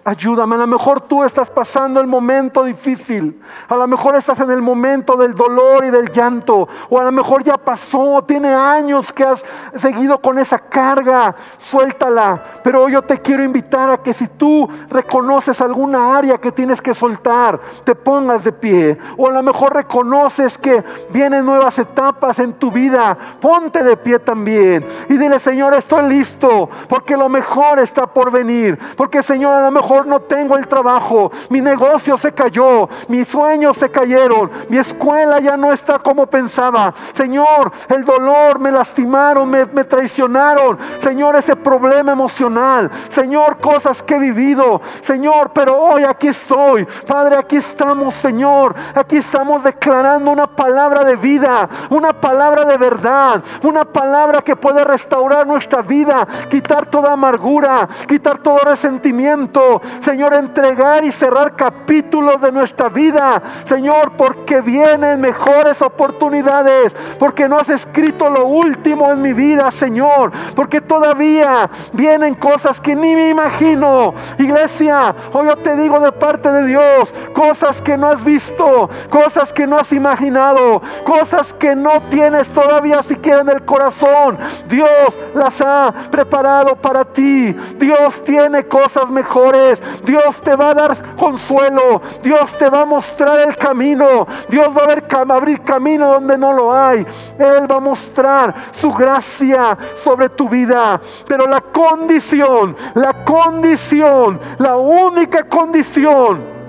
Ayúdame, 0.04 0.56
a 0.56 0.58
lo 0.58 0.66
mejor 0.66 1.02
tú 1.02 1.22
estás 1.22 1.48
pasando 1.48 2.00
el 2.00 2.08
momento 2.08 2.64
difícil, 2.64 3.40
a 3.68 3.76
lo 3.76 3.86
mejor 3.86 4.16
estás 4.16 4.40
en 4.40 4.50
el 4.50 4.60
momento 4.60 5.16
del 5.16 5.32
dolor 5.32 5.84
y 5.84 5.90
del 5.90 6.10
llanto, 6.10 6.68
o 6.90 6.98
a 6.98 7.04
lo 7.04 7.12
mejor 7.12 7.44
ya 7.44 7.56
pasó, 7.56 8.24
tiene 8.26 8.52
años 8.52 9.12
que 9.12 9.22
has 9.22 9.44
seguido 9.76 10.20
con 10.20 10.40
esa 10.40 10.58
carga, 10.58 11.36
suéltala. 11.58 12.42
Pero 12.64 12.88
yo 12.88 13.02
te 13.02 13.18
quiero 13.18 13.44
invitar 13.44 13.90
a 13.90 14.02
que 14.02 14.12
si 14.12 14.26
tú 14.26 14.68
reconoces 14.90 15.60
alguna 15.60 16.16
área 16.16 16.36
que 16.38 16.50
tienes 16.50 16.82
que 16.82 16.94
soltar, 16.94 17.60
te 17.84 17.94
pongas 17.94 18.42
de 18.42 18.52
pie, 18.52 18.98
o 19.16 19.28
a 19.28 19.32
lo 19.32 19.42
mejor 19.44 19.72
reconoces 19.72 20.58
que 20.58 20.82
vienen 21.10 21.44
nuevas 21.44 21.78
etapas 21.78 22.40
en 22.40 22.54
tu 22.54 22.72
vida, 22.72 23.16
ponte 23.40 23.84
de 23.84 23.96
pie 23.96 24.18
también 24.18 24.84
y 25.08 25.16
dile, 25.16 25.38
Señor, 25.38 25.74
estoy 25.74 26.08
listo, 26.08 26.68
porque 26.88 27.16
lo 27.16 27.28
mejor 27.28 27.78
está 27.78 28.08
por 28.08 28.32
venir, 28.32 28.76
porque 28.96 29.22
Señor, 29.22 29.54
a 29.54 29.60
lo 29.66 29.70
mejor 29.70 29.91
no 30.06 30.20
tengo 30.20 30.56
el 30.56 30.66
trabajo, 30.66 31.30
mi 31.50 31.60
negocio 31.60 32.16
se 32.16 32.32
cayó, 32.32 32.88
mis 33.08 33.28
sueños 33.28 33.76
se 33.76 33.90
cayeron, 33.90 34.50
mi 34.68 34.78
escuela 34.78 35.38
ya 35.40 35.56
no 35.56 35.72
está 35.72 35.98
como 35.98 36.26
pensaba. 36.26 36.94
Señor, 37.12 37.72
el 37.88 38.04
dolor, 38.04 38.58
me 38.58 38.72
lastimaron, 38.72 39.48
me, 39.48 39.66
traicionaron. 39.84 40.78
Señor, 41.00 41.36
ese 41.36 41.56
problema 41.56 42.12
emocional. 42.12 42.90
Señor, 43.08 43.58
cosas 43.58 44.02
que 44.02 44.16
he 44.16 44.18
vivido. 44.18 44.80
Señor, 45.02 45.50
pero 45.52 45.76
hoy 45.76 46.04
aquí 46.04 46.28
estoy. 46.28 46.86
Padre, 47.06 47.36
aquí 47.36 47.56
estamos, 47.56 48.14
Señor. 48.14 48.74
Aquí 48.94 49.16
estamos 49.18 49.62
declarando 49.62 50.30
una 50.30 50.46
palabra 50.46 51.04
de 51.04 51.16
vida, 51.16 51.68
una 51.90 52.12
palabra 52.12 52.64
de 52.64 52.76
verdad, 52.78 53.42
una 53.62 53.84
palabra 53.84 54.42
que 54.42 54.56
puede 54.56 54.84
restaurar 54.84 55.46
nuestra 55.46 55.82
vida, 55.82 56.26
quitar 56.48 56.86
toda 56.86 57.12
amargura, 57.12 57.88
quitar 58.08 58.38
todo 58.38 58.58
resentimiento, 58.58 59.81
Señor, 60.00 60.34
entregar 60.34 61.04
y 61.04 61.12
cerrar 61.12 61.56
capítulos 61.56 62.40
de 62.40 62.52
nuestra 62.52 62.88
vida, 62.88 63.42
Señor, 63.64 64.12
porque 64.16 64.60
vienen 64.60 65.20
mejores 65.20 65.82
oportunidades, 65.82 66.94
porque 67.18 67.48
no 67.48 67.58
has 67.58 67.68
escrito 67.68 68.30
lo 68.30 68.46
último 68.46 69.10
en 69.10 69.22
mi 69.22 69.32
vida, 69.32 69.70
Señor, 69.70 70.32
porque 70.54 70.80
todavía 70.80 71.70
vienen 71.92 72.34
cosas 72.34 72.80
que 72.80 72.94
ni 72.94 73.14
me 73.14 73.30
imagino. 73.30 74.14
Iglesia, 74.38 75.14
hoy 75.32 75.46
yo 75.46 75.56
te 75.56 75.76
digo 75.76 76.00
de 76.00 76.12
parte 76.12 76.50
de 76.50 76.66
Dios, 76.66 77.14
cosas 77.34 77.80
que 77.80 77.96
no 77.96 78.08
has 78.08 78.22
visto, 78.24 78.88
cosas 79.10 79.52
que 79.52 79.66
no 79.66 79.78
has 79.78 79.92
imaginado, 79.92 80.82
cosas 81.04 81.52
que 81.54 81.74
no 81.74 82.02
tienes 82.08 82.48
todavía 82.48 83.02
siquiera 83.02 83.40
en 83.40 83.48
el 83.48 83.64
corazón. 83.64 84.38
Dios 84.68 85.18
las 85.34 85.60
ha 85.60 85.92
preparado 86.10 86.76
para 86.76 87.04
ti. 87.04 87.54
Dios 87.76 88.22
tiene 88.22 88.64
cosas 88.66 89.08
mejores. 89.10 89.71
Dios 90.04 90.40
te 90.42 90.56
va 90.56 90.70
a 90.70 90.74
dar 90.74 91.16
consuelo. 91.16 92.00
Dios 92.22 92.56
te 92.58 92.68
va 92.68 92.82
a 92.82 92.86
mostrar 92.86 93.40
el 93.40 93.56
camino. 93.56 94.26
Dios 94.48 94.68
va 94.68 94.82
a 94.82 95.36
abrir 95.36 95.62
camino 95.62 96.12
donde 96.12 96.36
no 96.38 96.52
lo 96.52 96.74
hay. 96.74 97.06
Él 97.38 97.70
va 97.70 97.76
a 97.76 97.80
mostrar 97.80 98.54
su 98.72 98.92
gracia 98.92 99.76
sobre 99.94 100.28
tu 100.28 100.48
vida. 100.48 101.00
Pero 101.26 101.46
la 101.46 101.60
condición, 101.60 102.76
la 102.94 103.24
condición, 103.24 104.40
la 104.58 104.76
única 104.76 105.44
condición 105.44 106.61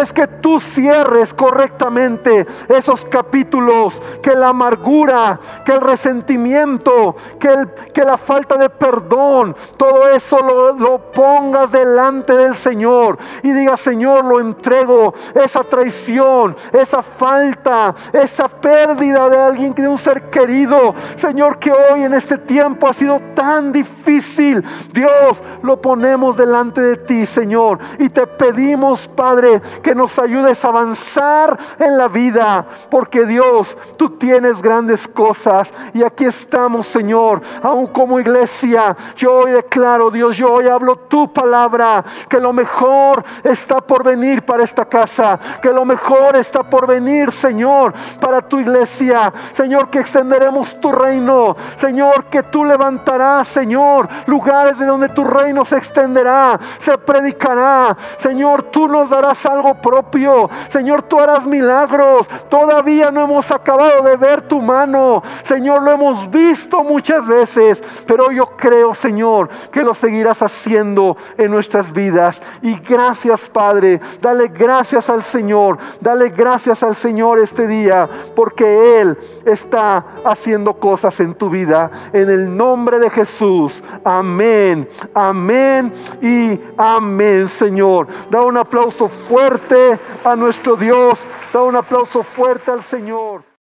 es 0.00 0.12
que 0.12 0.26
tú 0.26 0.60
cierres 0.60 1.32
correctamente 1.32 2.46
esos 2.68 3.04
capítulos, 3.04 4.00
que 4.22 4.34
la 4.34 4.48
amargura, 4.48 5.38
que 5.64 5.72
el 5.72 5.80
resentimiento, 5.80 7.16
que, 7.38 7.48
el, 7.48 7.70
que 7.92 8.04
la 8.04 8.16
falta 8.16 8.56
de 8.56 8.70
perdón, 8.70 9.54
todo 9.76 10.08
eso 10.08 10.38
lo, 10.38 10.72
lo 10.72 11.10
pongas 11.12 11.72
delante 11.72 12.34
del 12.34 12.54
Señor 12.56 13.18
y 13.42 13.52
diga, 13.52 13.76
Señor, 13.76 14.24
lo 14.24 14.40
entrego, 14.40 15.14
esa 15.34 15.64
traición, 15.64 16.56
esa 16.72 17.02
falta, 17.02 17.94
esa 18.12 18.48
pérdida 18.48 19.28
de 19.28 19.38
alguien, 19.38 19.74
de 19.74 19.88
un 19.88 19.98
ser 19.98 20.30
querido, 20.30 20.94
Señor, 21.16 21.58
que 21.58 21.72
hoy 21.72 22.02
en 22.02 22.14
este 22.14 22.38
tiempo 22.38 22.88
ha 22.88 22.92
sido 22.92 23.20
tan 23.34 23.72
difícil, 23.72 24.64
Dios, 24.92 25.42
lo 25.62 25.80
ponemos 25.80 26.36
delante 26.36 26.80
de 26.80 26.96
ti, 26.96 27.26
Señor, 27.26 27.78
y 27.98 28.08
te 28.08 28.26
pedimos, 28.26 29.08
Padre, 29.08 29.60
que 29.84 29.94
nos 29.94 30.18
ayudes 30.18 30.64
a 30.64 30.68
avanzar 30.68 31.56
en 31.78 31.98
la 31.98 32.08
vida, 32.08 32.66
porque 32.90 33.26
Dios, 33.26 33.76
tú 33.98 34.08
tienes 34.10 34.62
grandes 34.62 35.06
cosas 35.06 35.72
y 35.92 36.02
aquí 36.02 36.24
estamos, 36.24 36.86
Señor, 36.86 37.42
aún 37.62 37.86
como 37.88 38.18
iglesia. 38.18 38.96
Yo 39.14 39.34
hoy 39.34 39.52
declaro, 39.52 40.10
Dios, 40.10 40.38
yo 40.38 40.54
hoy 40.54 40.68
hablo 40.68 40.96
tu 40.96 41.32
palabra, 41.32 42.02
que 42.28 42.40
lo 42.40 42.52
mejor 42.54 43.22
está 43.42 43.82
por 43.82 44.02
venir 44.02 44.44
para 44.44 44.64
esta 44.64 44.86
casa, 44.86 45.38
que 45.60 45.70
lo 45.70 45.84
mejor 45.84 46.36
está 46.36 46.62
por 46.62 46.86
venir, 46.86 47.30
Señor, 47.30 47.92
para 48.18 48.40
tu 48.40 48.58
iglesia. 48.58 49.32
Señor, 49.52 49.90
que 49.90 50.00
extenderemos 50.00 50.80
tu 50.80 50.92
reino. 50.92 51.54
Señor, 51.76 52.24
que 52.26 52.42
tú 52.44 52.64
levantarás, 52.64 53.48
Señor, 53.48 54.08
lugares 54.26 54.78
de 54.78 54.86
donde 54.86 55.10
tu 55.10 55.24
reino 55.24 55.62
se 55.64 55.76
extenderá, 55.76 56.58
se 56.78 56.96
predicará. 56.96 57.94
Señor, 58.16 58.62
tú 58.64 58.88
nos 58.88 59.10
darás 59.10 59.44
algo 59.44 59.63
propio. 59.72 60.50
Señor, 60.68 61.04
tú 61.04 61.18
harás 61.18 61.46
milagros. 61.46 62.28
Todavía 62.50 63.10
no 63.10 63.22
hemos 63.22 63.50
acabado 63.50 64.02
de 64.02 64.16
ver 64.16 64.42
tu 64.42 64.60
mano. 64.60 65.22
Señor, 65.42 65.82
lo 65.82 65.92
hemos 65.92 66.30
visto 66.30 66.84
muchas 66.84 67.26
veces, 67.26 67.82
pero 68.06 68.30
yo 68.30 68.50
creo, 68.56 68.92
Señor, 68.92 69.48
que 69.72 69.82
lo 69.82 69.94
seguirás 69.94 70.42
haciendo 70.42 71.16
en 71.38 71.50
nuestras 71.50 71.92
vidas. 71.92 72.42
Y 72.60 72.78
gracias, 72.80 73.48
Padre. 73.48 74.00
Dale 74.20 74.48
gracias 74.48 75.08
al 75.08 75.22
Señor. 75.22 75.78
Dale 76.00 76.28
gracias 76.28 76.82
al 76.82 76.94
Señor 76.94 77.38
este 77.38 77.66
día, 77.66 78.08
porque 78.34 79.00
Él 79.00 79.16
está 79.46 80.04
haciendo 80.24 80.74
cosas 80.74 81.18
en 81.20 81.34
tu 81.34 81.48
vida. 81.48 81.90
En 82.12 82.28
el 82.28 82.54
nombre 82.54 82.98
de 82.98 83.10
Jesús. 83.10 83.82
Amén. 84.04 84.88
Amén 85.14 85.92
y 86.20 86.60
amén, 86.76 87.48
Señor. 87.48 88.08
Da 88.30 88.42
un 88.42 88.56
aplauso 88.56 89.08
fuerte 89.54 90.00
a 90.24 90.34
nuestro 90.34 90.76
Dios. 90.76 91.20
Da 91.52 91.62
un 91.62 91.76
aplauso 91.76 92.22
fuerte 92.22 92.72
al 92.72 92.82
Señor. 92.82 93.44